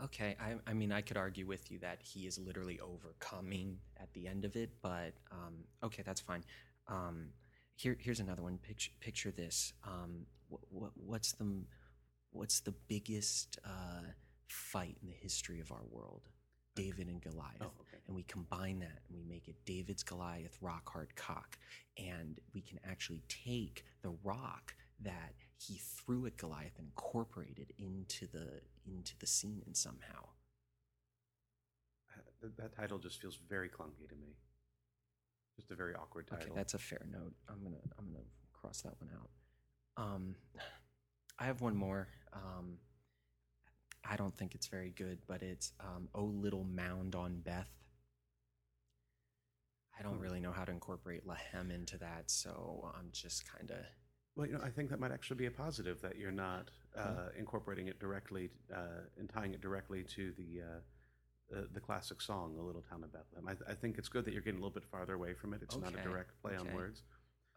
Okay, 0.02 0.36
I, 0.40 0.54
I 0.68 0.72
mean, 0.72 0.92
I 0.92 1.00
could 1.00 1.16
argue 1.16 1.46
with 1.46 1.70
you 1.70 1.78
that 1.80 2.00
he 2.02 2.26
is 2.26 2.38
literally 2.38 2.80
overcoming 2.80 3.76
at 4.00 4.12
the 4.14 4.26
end 4.26 4.44
of 4.44 4.56
it, 4.56 4.70
but 4.82 5.12
um, 5.30 5.64
okay, 5.84 6.02
that's 6.04 6.20
fine. 6.20 6.42
Um, 6.88 7.28
here, 7.76 7.96
here's 8.00 8.18
another 8.18 8.42
one. 8.42 8.58
Picture, 8.58 8.90
picture 9.00 9.30
this. 9.30 9.74
Um, 9.86 10.26
what, 10.48 10.60
what, 10.70 10.90
what's 10.96 11.32
the 11.32 11.64
what's 12.32 12.60
the 12.60 12.74
biggest 12.88 13.58
uh, 13.64 14.08
fight 14.48 14.96
in 15.02 15.08
the 15.08 15.14
history 15.14 15.60
of 15.60 15.70
our 15.70 15.84
world? 15.90 16.22
David 16.74 17.09
and 17.09 17.20
Goliath. 17.20 17.61
Oh, 17.61 17.72
okay. 17.80 17.98
And 18.06 18.16
we 18.16 18.22
combine 18.24 18.78
that 18.80 19.00
and 19.09 19.16
we 19.16 19.22
make 19.22 19.48
it 19.48 19.56
David's 19.64 20.02
Goliath 20.02 20.56
rock 20.61 20.90
hard 20.92 21.14
cock. 21.16 21.59
And 21.98 22.38
we 22.54 22.61
can 22.61 22.78
actually 22.88 23.22
take 23.28 23.85
the 24.02 24.12
rock 24.22 24.74
that 25.02 25.35
he 25.59 25.78
threw 25.78 26.26
at 26.26 26.37
Goliath 26.37 26.78
and 26.78 26.87
incorporate 26.88 27.59
it 27.59 27.72
into 27.78 28.26
the 28.26 28.61
into 28.87 29.14
the 29.18 29.26
scene 29.26 29.62
and 29.66 29.76
somehow. 29.76 30.28
Uh, 32.11 32.22
th- 32.40 32.52
that 32.59 32.74
title 32.74 32.98
just 32.98 33.20
feels 33.20 33.38
very 33.48 33.68
clunky 33.68 34.09
to 34.09 34.14
me. 34.16 34.37
Just 35.56 35.70
a 35.70 35.74
very 35.74 35.94
awkward 35.94 36.26
title. 36.26 36.46
Okay, 36.46 36.52
that's 36.54 36.74
a 36.74 36.78
fair 36.78 37.06
note. 37.11 37.33
I'm 37.48 37.62
gonna 37.62 37.76
I'm 37.98 38.06
gonna 38.06 38.24
cross 38.52 38.83
that 38.83 38.94
one 39.00 39.11
out. 39.14 39.30
Um, 40.02 40.35
I 41.38 41.44
have 41.44 41.61
one 41.61 41.76
more. 41.76 42.09
Um, 42.33 42.78
I 44.04 44.16
don't 44.16 44.36
think 44.36 44.54
it's 44.54 44.66
very 44.66 44.90
good, 44.90 45.18
but 45.26 45.42
it's 45.42 45.72
um, 45.80 46.08
"Oh 46.14 46.24
Little 46.24 46.64
Mound 46.64 47.14
on 47.14 47.40
Beth." 47.40 47.70
I 49.98 50.02
don't 50.02 50.16
Hmm. 50.16 50.22
really 50.22 50.40
know 50.40 50.52
how 50.52 50.64
to 50.64 50.72
incorporate 50.72 51.26
Lahem 51.26 51.70
into 51.70 51.98
that, 51.98 52.30
so 52.30 52.90
I'm 52.96 53.10
just 53.12 53.44
kind 53.50 53.70
of 53.70 53.78
Well, 54.36 54.46
you 54.46 54.54
know, 54.54 54.62
I 54.62 54.70
think 54.70 54.88
that 54.90 55.00
might 55.00 55.10
actually 55.12 55.36
be 55.36 55.46
a 55.46 55.50
positive 55.50 56.00
that 56.02 56.16
you're 56.16 56.30
not 56.32 56.70
uh, 56.96 57.28
Hmm. 57.30 57.38
incorporating 57.38 57.88
it 57.88 57.98
directly 58.00 58.50
uh, 58.74 59.02
and 59.18 59.28
tying 59.28 59.52
it 59.54 59.60
directly 59.60 60.02
to 60.04 60.32
the 60.32 60.62
uh, 60.62 60.80
the 61.72 61.80
classic 61.80 62.20
song, 62.20 62.54
"The 62.56 62.62
Little 62.62 62.82
Town 62.82 63.02
of 63.04 63.12
Bethlehem." 63.12 63.46
I, 63.48 63.54
th- 63.54 63.68
I 63.68 63.74
think 63.74 63.98
it's 63.98 64.08
good 64.08 64.24
that 64.24 64.32
you're 64.32 64.40
getting 64.42 64.60
a 64.60 64.62
little 64.62 64.74
bit 64.80 64.84
farther 64.84 65.14
away 65.14 65.34
from 65.34 65.52
it. 65.52 65.62
It's 65.62 65.76
not 65.76 65.94
a 65.94 66.02
direct 66.02 66.40
play 66.40 66.56
on 66.56 66.72
words. 66.72 67.02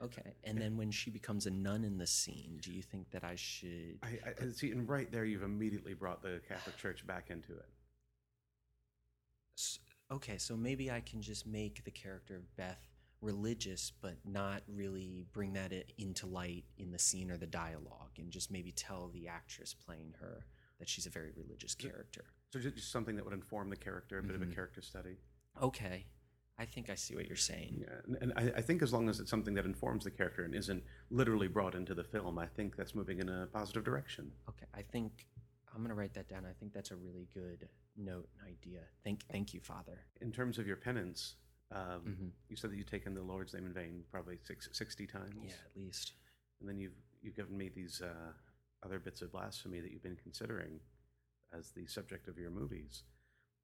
Okay. 0.02 0.34
And 0.44 0.58
then 0.58 0.78
when 0.78 0.92
she 0.92 1.10
becomes 1.12 1.46
a 1.46 1.52
nun 1.52 1.84
in 1.84 1.98
the 1.98 2.08
scene, 2.08 2.60
do 2.62 2.72
you 2.72 2.82
think 2.82 3.12
that 3.12 3.24
I 3.24 3.36
should? 3.36 4.00
I, 4.04 4.20
I 4.42 4.52
see, 4.52 4.72
and 4.72 4.88
right 4.88 5.12
there, 5.12 5.26
you've 5.26 5.44
immediately 5.44 5.94
brought 5.94 6.22
the 6.22 6.42
Catholic 6.48 6.78
Church 6.78 7.06
back 7.06 7.30
into 7.30 7.54
it. 7.54 7.70
S- 9.58 9.80
okay, 10.12 10.38
so 10.38 10.56
maybe 10.58 10.90
I 10.92 11.00
can 11.02 11.22
just 11.22 11.46
make 11.46 11.84
the 11.84 11.92
character 11.92 12.36
of 12.38 12.56
Beth 12.56 12.84
religious, 13.22 13.92
but 14.02 14.16
not 14.26 14.62
really 14.68 15.26
bring 15.32 15.54
that 15.54 15.72
into 15.98 16.26
light 16.28 16.66
in 16.78 16.92
the 16.92 17.00
scene 17.00 17.32
or 17.32 17.38
the 17.38 17.48
dialogue, 17.48 18.12
and 18.18 18.32
just 18.32 18.52
maybe 18.52 18.72
tell 18.72 19.10
the 19.14 19.28
actress 19.28 19.74
playing 19.74 20.14
her 20.20 20.46
that 20.80 20.90
she's 20.90 21.06
a 21.06 21.10
very 21.10 21.32
religious 21.36 21.74
character. 21.76 22.26
So 22.52 22.60
ju- 22.60 22.72
just 22.72 22.92
something 22.92 23.16
that 23.16 23.24
would 23.24 23.34
inform 23.34 23.70
the 23.70 23.76
character, 23.78 24.18
a 24.20 24.24
bit 24.24 24.36
of 24.36 24.42
Mhm. 24.42 24.52
a 24.52 24.56
character 24.56 24.82
study. 24.82 25.18
Okay, 25.62 26.06
I 26.60 26.66
think 26.66 26.90
I 26.90 26.96
see 26.96 27.16
what 27.16 27.28
you're 27.28 27.36
saying. 27.36 27.80
Yeah, 27.82 27.96
and, 28.06 28.18
and 28.22 28.34
I, 28.36 28.60
I 28.60 28.62
think 28.62 28.82
as 28.84 28.94
long 28.94 29.10
as 29.10 29.20
it's 29.20 29.30
something 29.30 29.54
that 29.56 29.66
informs 29.66 30.04
the 30.04 30.12
character 30.12 30.44
and 30.44 30.54
isn't 30.54 30.84
literally 31.10 31.48
brought 31.48 31.74
into 31.74 31.94
the 31.96 32.04
film, 32.04 32.38
I 32.38 32.46
think 32.46 32.76
that's 32.76 32.94
moving 32.94 33.20
in 33.20 33.30
a 33.30 33.48
positive 33.52 33.84
direction. 33.84 34.32
Okay, 34.50 34.66
I 34.76 34.84
think 34.84 35.26
I'm 35.74 35.82
gonna 35.82 35.96
write 35.96 36.14
that 36.14 36.30
down. 36.30 36.46
I 36.46 36.54
think 36.60 36.72
that's 36.74 36.92
a 36.92 36.96
really 36.96 37.28
good 37.34 37.68
note 37.98 38.30
and 38.40 38.48
idea. 38.48 38.82
Thank, 39.04 39.26
thank 39.32 39.54
you, 39.54 39.62
Father. 39.62 40.06
In 40.22 40.32
terms 40.32 40.60
of 40.60 40.68
your 40.68 40.78
penance, 40.78 41.36
um, 41.72 42.02
Mhm. 42.06 42.32
you 42.50 42.56
said 42.56 42.70
that 42.72 42.76
you've 42.78 42.90
taken 42.90 43.16
the 43.16 43.24
Lord's 43.24 43.54
name 43.56 43.66
in 43.66 43.74
vain 43.74 44.04
probably 44.12 44.38
six, 44.44 44.70
60 44.72 45.08
times. 45.08 45.34
Yeah, 45.44 45.54
at 45.66 45.76
least. 45.76 46.14
And 46.60 46.70
then 46.70 46.78
you've 46.80 46.94
you've 47.22 47.36
given 47.36 47.58
me 47.58 47.70
these 47.70 48.02
uh, 48.02 48.34
other 48.84 49.00
bits 49.00 49.22
of 49.22 49.32
blasphemy 49.32 49.80
that 49.80 49.92
you've 49.92 50.04
been 50.04 50.18
considering 50.22 50.80
as 51.58 51.72
the 51.72 51.88
subject 51.88 52.28
of 52.28 52.38
your 52.38 52.52
movies. 52.52 53.04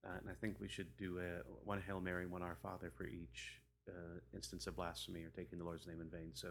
Uh, 0.05 0.17
and 0.21 0.29
I 0.29 0.33
think 0.39 0.57
we 0.59 0.67
should 0.69 0.95
do 0.97 1.19
a, 1.19 1.41
one 1.65 1.81
Hail 1.81 1.99
Mary, 1.99 2.25
one 2.25 2.41
Our 2.41 2.55
Father 2.62 2.91
for 2.95 3.05
each 3.05 3.62
uh, 3.88 4.19
instance 4.33 4.65
of 4.67 4.75
blasphemy 4.75 5.23
or 5.23 5.29
taking 5.29 5.59
the 5.59 5.65
Lord's 5.65 5.88
name 5.88 5.99
in 6.01 6.09
vain. 6.09 6.31
So 6.33 6.49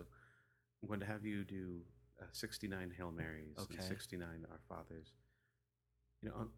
I'm 0.82 0.88
going 0.88 1.00
to 1.00 1.06
have 1.06 1.24
you 1.24 1.44
do 1.44 1.80
uh, 2.20 2.26
69 2.32 2.92
Hail 2.96 3.10
Marys 3.10 3.56
Okay. 3.58 3.74
and 3.78 3.82
69 3.82 4.28
Our 4.50 4.60
Fathers. 4.68 5.12
You 6.22 6.28
know, 6.28 6.34
on, 6.36 6.48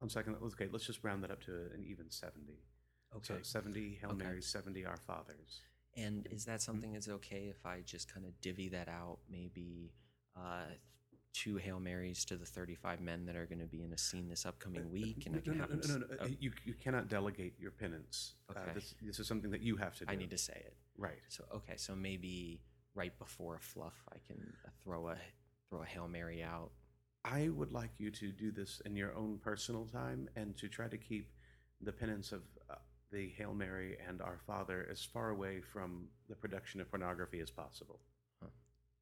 on 0.00 0.08
second, 0.08 0.36
okay, 0.42 0.68
let's 0.72 0.86
just 0.86 1.04
round 1.04 1.22
that 1.22 1.30
up 1.30 1.42
to 1.44 1.52
an 1.74 1.84
even 1.86 2.10
70. 2.10 2.52
So 3.22 3.34
Okay. 3.34 3.42
70 3.42 3.98
Hail 4.00 4.10
Okay. 4.12 4.24
Marys, 4.24 4.46
70 4.46 4.84
Our 4.86 4.96
Fathers. 4.96 5.60
And 5.94 6.26
is 6.30 6.46
that 6.46 6.62
something 6.62 6.94
that's 6.94 7.08
okay 7.08 7.48
if 7.50 7.66
I 7.66 7.82
just 7.84 8.12
kind 8.12 8.24
of 8.24 8.40
divvy 8.40 8.70
that 8.70 8.88
out? 8.88 9.18
Maybe 9.30 9.92
uh, 10.34 10.64
two 11.32 11.56
Hail 11.56 11.80
Marys 11.80 12.24
to 12.26 12.36
the 12.36 12.44
35 12.44 13.00
men 13.00 13.24
that 13.26 13.36
are 13.36 13.46
going 13.46 13.58
to 13.60 13.66
be 13.66 13.82
in 13.82 13.92
a 13.92 13.98
scene 13.98 14.28
this 14.28 14.44
upcoming 14.44 14.90
week, 14.90 15.24
and 15.26 15.36
I 15.36 15.40
can 15.40 15.58
no, 15.58 15.64
no, 15.66 15.74
no, 15.74 15.94
no, 15.94 15.96
no. 15.98 16.06
oh, 16.20 16.26
You, 16.40 16.52
you 16.64 16.74
cannot 16.74 17.08
delegate 17.08 17.54
your 17.58 17.70
penance. 17.70 18.34
Uh, 18.48 18.60
Okay. 18.60 18.70
this, 18.74 18.94
this 19.02 19.18
is 19.18 19.26
something 19.26 19.50
that 19.50 19.62
you 19.62 19.76
have 19.76 19.96
to 19.98 20.04
do. 20.04 20.12
I 20.12 20.16
need 20.16 20.30
to 20.30 20.38
say 20.38 20.52
it. 20.54 20.76
Right. 20.98 21.20
So 21.28 21.44
okay, 21.54 21.76
so 21.76 21.94
maybe 21.94 22.60
right 22.94 23.18
before 23.18 23.56
a 23.56 23.60
fluff, 23.60 23.94
I 24.12 24.18
can 24.26 24.36
uh, 24.64 24.68
throw 24.84 25.08
a 25.08 25.16
throw 25.70 25.82
a 25.82 25.86
Hail 25.86 26.06
Mary 26.08 26.42
out. 26.42 26.70
I 27.24 27.48
would 27.48 27.72
like 27.72 27.92
you 27.98 28.10
to 28.10 28.30
do 28.32 28.50
this 28.50 28.82
in 28.84 28.94
your 28.96 29.14
own 29.14 29.38
personal 29.42 29.86
time 29.86 30.28
and 30.36 30.56
to 30.58 30.68
try 30.68 30.88
to 30.88 30.98
keep 30.98 31.30
the 31.80 31.92
penance 31.92 32.32
of 32.32 32.42
uh, 32.68 32.74
the 33.10 33.30
Hail 33.38 33.54
Mary 33.54 33.96
and 34.06 34.20
Our 34.20 34.38
Father 34.46 34.86
as 34.90 35.02
far 35.04 35.30
away 35.30 35.60
from 35.60 36.08
the 36.28 36.34
production 36.34 36.80
of 36.80 36.90
pornography 36.90 37.40
as 37.40 37.50
possible. 37.50 38.00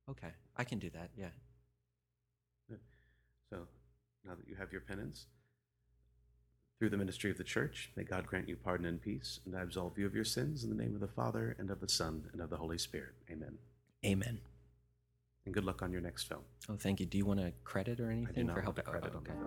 Okay, 0.08 0.30
I 0.56 0.64
can 0.64 0.78
do 0.80 0.90
that. 0.90 1.10
Yeah. 1.16 1.28
So 3.50 3.66
now 4.24 4.34
that 4.36 4.48
you 4.48 4.54
have 4.56 4.72
your 4.72 4.80
penance, 4.80 5.26
through 6.78 6.90
the 6.90 6.96
ministry 6.96 7.30
of 7.30 7.36
the 7.36 7.44
church, 7.44 7.90
may 7.96 8.04
God 8.04 8.26
grant 8.26 8.48
you 8.48 8.56
pardon 8.56 8.86
and 8.86 9.02
peace, 9.02 9.40
and 9.44 9.54
I 9.56 9.62
absolve 9.62 9.98
you 9.98 10.06
of 10.06 10.14
your 10.14 10.24
sins 10.24 10.64
in 10.64 10.70
the 10.70 10.82
name 10.82 10.94
of 10.94 11.00
the 11.00 11.08
Father, 11.08 11.54
and 11.58 11.70
of 11.70 11.80
the 11.80 11.88
Son, 11.88 12.24
and 12.32 12.40
of 12.40 12.48
the 12.48 12.56
Holy 12.56 12.78
Spirit. 12.78 13.14
Amen. 13.30 13.58
Amen. 14.06 14.40
And 15.44 15.52
good 15.52 15.64
luck 15.64 15.82
on 15.82 15.92
your 15.92 16.00
next 16.00 16.24
film. 16.24 16.40
Oh, 16.68 16.76
thank 16.78 17.00
you. 17.00 17.06
Do 17.06 17.18
you 17.18 17.26
want 17.26 17.40
a 17.40 17.52
credit 17.64 18.00
or 18.00 18.10
I 18.10 18.14
do 18.14 18.20
anything 18.22 18.46
not 18.46 18.56
for 18.56 18.62
helping? 18.62 18.84
the 18.84 18.90
credit 18.90 19.12
oh, 19.12 19.18
on 19.18 19.24
the 19.24 19.30
okay. 19.30 19.38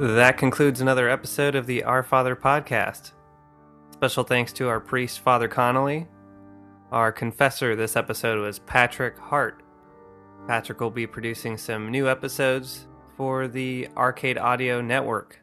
film. 0.00 0.16
That 0.16 0.38
concludes 0.38 0.80
another 0.80 1.08
episode 1.08 1.54
of 1.54 1.66
the 1.66 1.82
Our 1.82 2.02
Father 2.02 2.36
podcast. 2.36 3.12
Special 3.98 4.22
thanks 4.22 4.52
to 4.52 4.68
our 4.68 4.78
priest, 4.78 5.18
Father 5.18 5.48
Connolly. 5.48 6.06
Our 6.92 7.10
confessor 7.10 7.74
this 7.74 7.96
episode 7.96 8.38
was 8.38 8.60
Patrick 8.60 9.18
Hart. 9.18 9.64
Patrick 10.46 10.80
will 10.80 10.92
be 10.92 11.04
producing 11.08 11.58
some 11.58 11.90
new 11.90 12.08
episodes 12.08 12.86
for 13.16 13.48
the 13.48 13.88
Arcade 13.96 14.38
Audio 14.38 14.80
Network. 14.80 15.40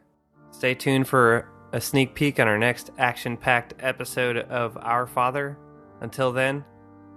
Stay 0.52 0.74
tuned 0.74 1.06
for 1.06 1.50
a 1.74 1.80
sneak 1.82 2.14
peek 2.14 2.40
on 2.40 2.48
our 2.48 2.56
next 2.56 2.92
action 2.96 3.36
packed 3.36 3.74
episode 3.80 4.38
of 4.38 4.78
Our 4.80 5.06
Father. 5.06 5.58
Until 6.00 6.32
then, 6.32 6.64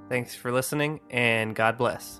thanks 0.10 0.36
for 0.36 0.52
listening 0.52 1.00
and 1.10 1.56
God 1.56 1.78
bless. 1.78 2.20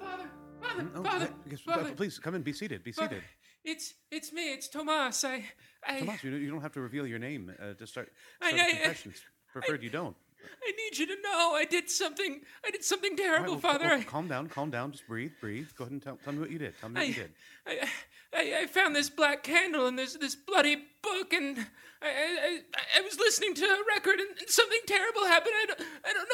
Father, 0.00 0.30
Father, 0.60 0.82
mm, 0.82 0.90
Oh, 0.96 1.02
Father, 1.04 1.24
yeah, 1.26 1.50
yes, 1.52 1.60
Father, 1.60 1.92
please 1.92 2.18
come 2.18 2.34
in, 2.34 2.42
be 2.42 2.52
seated, 2.52 2.82
be 2.82 2.90
Father, 2.92 3.08
seated. 3.16 3.24
It's 3.64 3.94
it's 4.10 4.32
me. 4.32 4.52
It's 4.52 4.68
Tomas. 4.68 5.24
I 5.24 5.44
I 5.86 6.00
Tomas, 6.00 6.24
you, 6.24 6.30
you 6.36 6.50
don't 6.50 6.62
have 6.62 6.72
to 6.72 6.80
reveal 6.80 7.06
your 7.06 7.18
name 7.18 7.52
uh, 7.60 7.74
to 7.74 7.86
start, 7.86 8.10
I- 8.40 8.50
start 8.52 8.62
I- 8.62 8.70
the 8.72 8.76
confessions. 8.78 9.16
Preferred 9.52 9.82
you 9.82 9.90
don't. 9.90 10.16
I 10.42 10.70
need 10.72 10.98
you 10.98 11.06
to 11.06 11.20
know 11.22 11.52
I 11.54 11.66
did 11.68 11.90
something. 11.90 12.40
I 12.64 12.70
did 12.70 12.82
something 12.82 13.10
All 13.12 13.18
right, 13.18 13.24
terrible, 13.24 13.52
well, 13.54 13.60
Father. 13.60 13.84
well, 13.86 13.98
I- 14.00 14.04
calm 14.04 14.26
down, 14.28 14.48
calm 14.48 14.70
down. 14.70 14.92
Just 14.92 15.06
breathe, 15.06 15.32
breathe. 15.40 15.68
Go 15.76 15.84
ahead 15.84 15.92
and 15.92 16.02
tell, 16.02 16.16
tell 16.24 16.32
me 16.32 16.38
what 16.40 16.50
you 16.50 16.58
did. 16.58 16.72
Tell 16.80 16.88
me 16.88 17.00
what 17.00 17.08
you 17.08 17.14
did. 17.14 17.30
I, 17.66 17.88
I, 18.32 18.58
I 18.62 18.66
found 18.66 18.96
this 18.96 19.10
black 19.10 19.42
candle 19.42 19.86
and 19.86 19.98
there's 19.98 20.14
this 20.14 20.34
bloody 20.36 20.76
book 21.02 21.32
and 21.34 21.58
I, 22.00 22.06
I, 22.06 22.58
I, 22.74 22.98
I 22.98 23.00
was 23.02 23.18
listening 23.18 23.54
to 23.56 23.64
a 23.64 23.82
record 23.94 24.18
and, 24.20 24.30
and 24.38 24.48
something 24.48 24.78
terrible 24.86 25.26
happened. 25.26 25.52
I 25.62 25.66
don't, 25.66 25.80
I 26.06 26.12
don't 26.14 26.28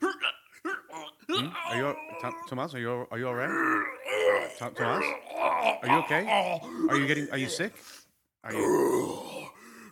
know 0.00 0.08
what. 0.08 0.24
Hmm? 0.64 1.48
Are 1.68 1.76
you, 1.76 1.96
Tom, 2.20 2.34
Tomas? 2.48 2.74
Are 2.74 2.78
you, 2.78 3.06
are 3.10 3.18
you 3.18 3.28
all 3.28 3.34
right? 3.34 3.50
Tom, 4.58 4.74
Tomas? 4.74 5.04
Are 5.82 5.86
you 5.88 5.98
okay? 6.04 6.26
Are 6.90 6.96
you 6.96 7.06
getting? 7.06 7.30
Are 7.30 7.38
you 7.38 7.48
sick? 7.48 7.72
Are 8.44 8.52
you? 8.52 9.48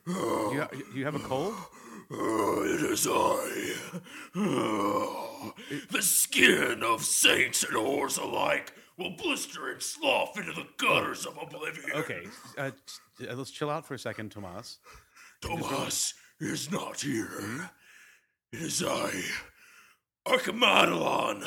Do 0.07 0.13
you, 0.55 0.67
do 0.93 0.99
you 0.99 1.05
have 1.05 1.15
a 1.15 1.21
cold? 1.21 1.55
It 2.11 2.83
is 2.91 3.07
I. 3.09 3.73
The 5.91 6.03
skin 6.03 6.83
of 6.83 7.05
saints 7.05 7.63
and 7.63 7.77
whores 7.77 8.19
alike 8.21 8.73
will 8.99 9.17
blister 9.17 9.71
and 9.71 9.81
slough 9.81 10.37
into 10.37 10.53
the 10.53 10.67
gutters 10.77 11.27
of 11.27 11.39
oblivion. 11.41 11.91
Okay, 11.95 12.27
uh, 12.59 12.71
uh, 13.29 13.35
let's 13.35 13.51
chill 13.51 13.71
out 13.71 13.87
for 13.87 13.95
a 13.95 13.99
second, 13.99 14.31
Tomas. 14.31 14.79
Tomas 15.41 16.15
is 16.41 16.71
not 16.71 17.01
here. 17.01 17.71
It 18.53 18.61
is 18.61 18.83
I, 18.83 19.23
Archimadelon. 20.27 21.45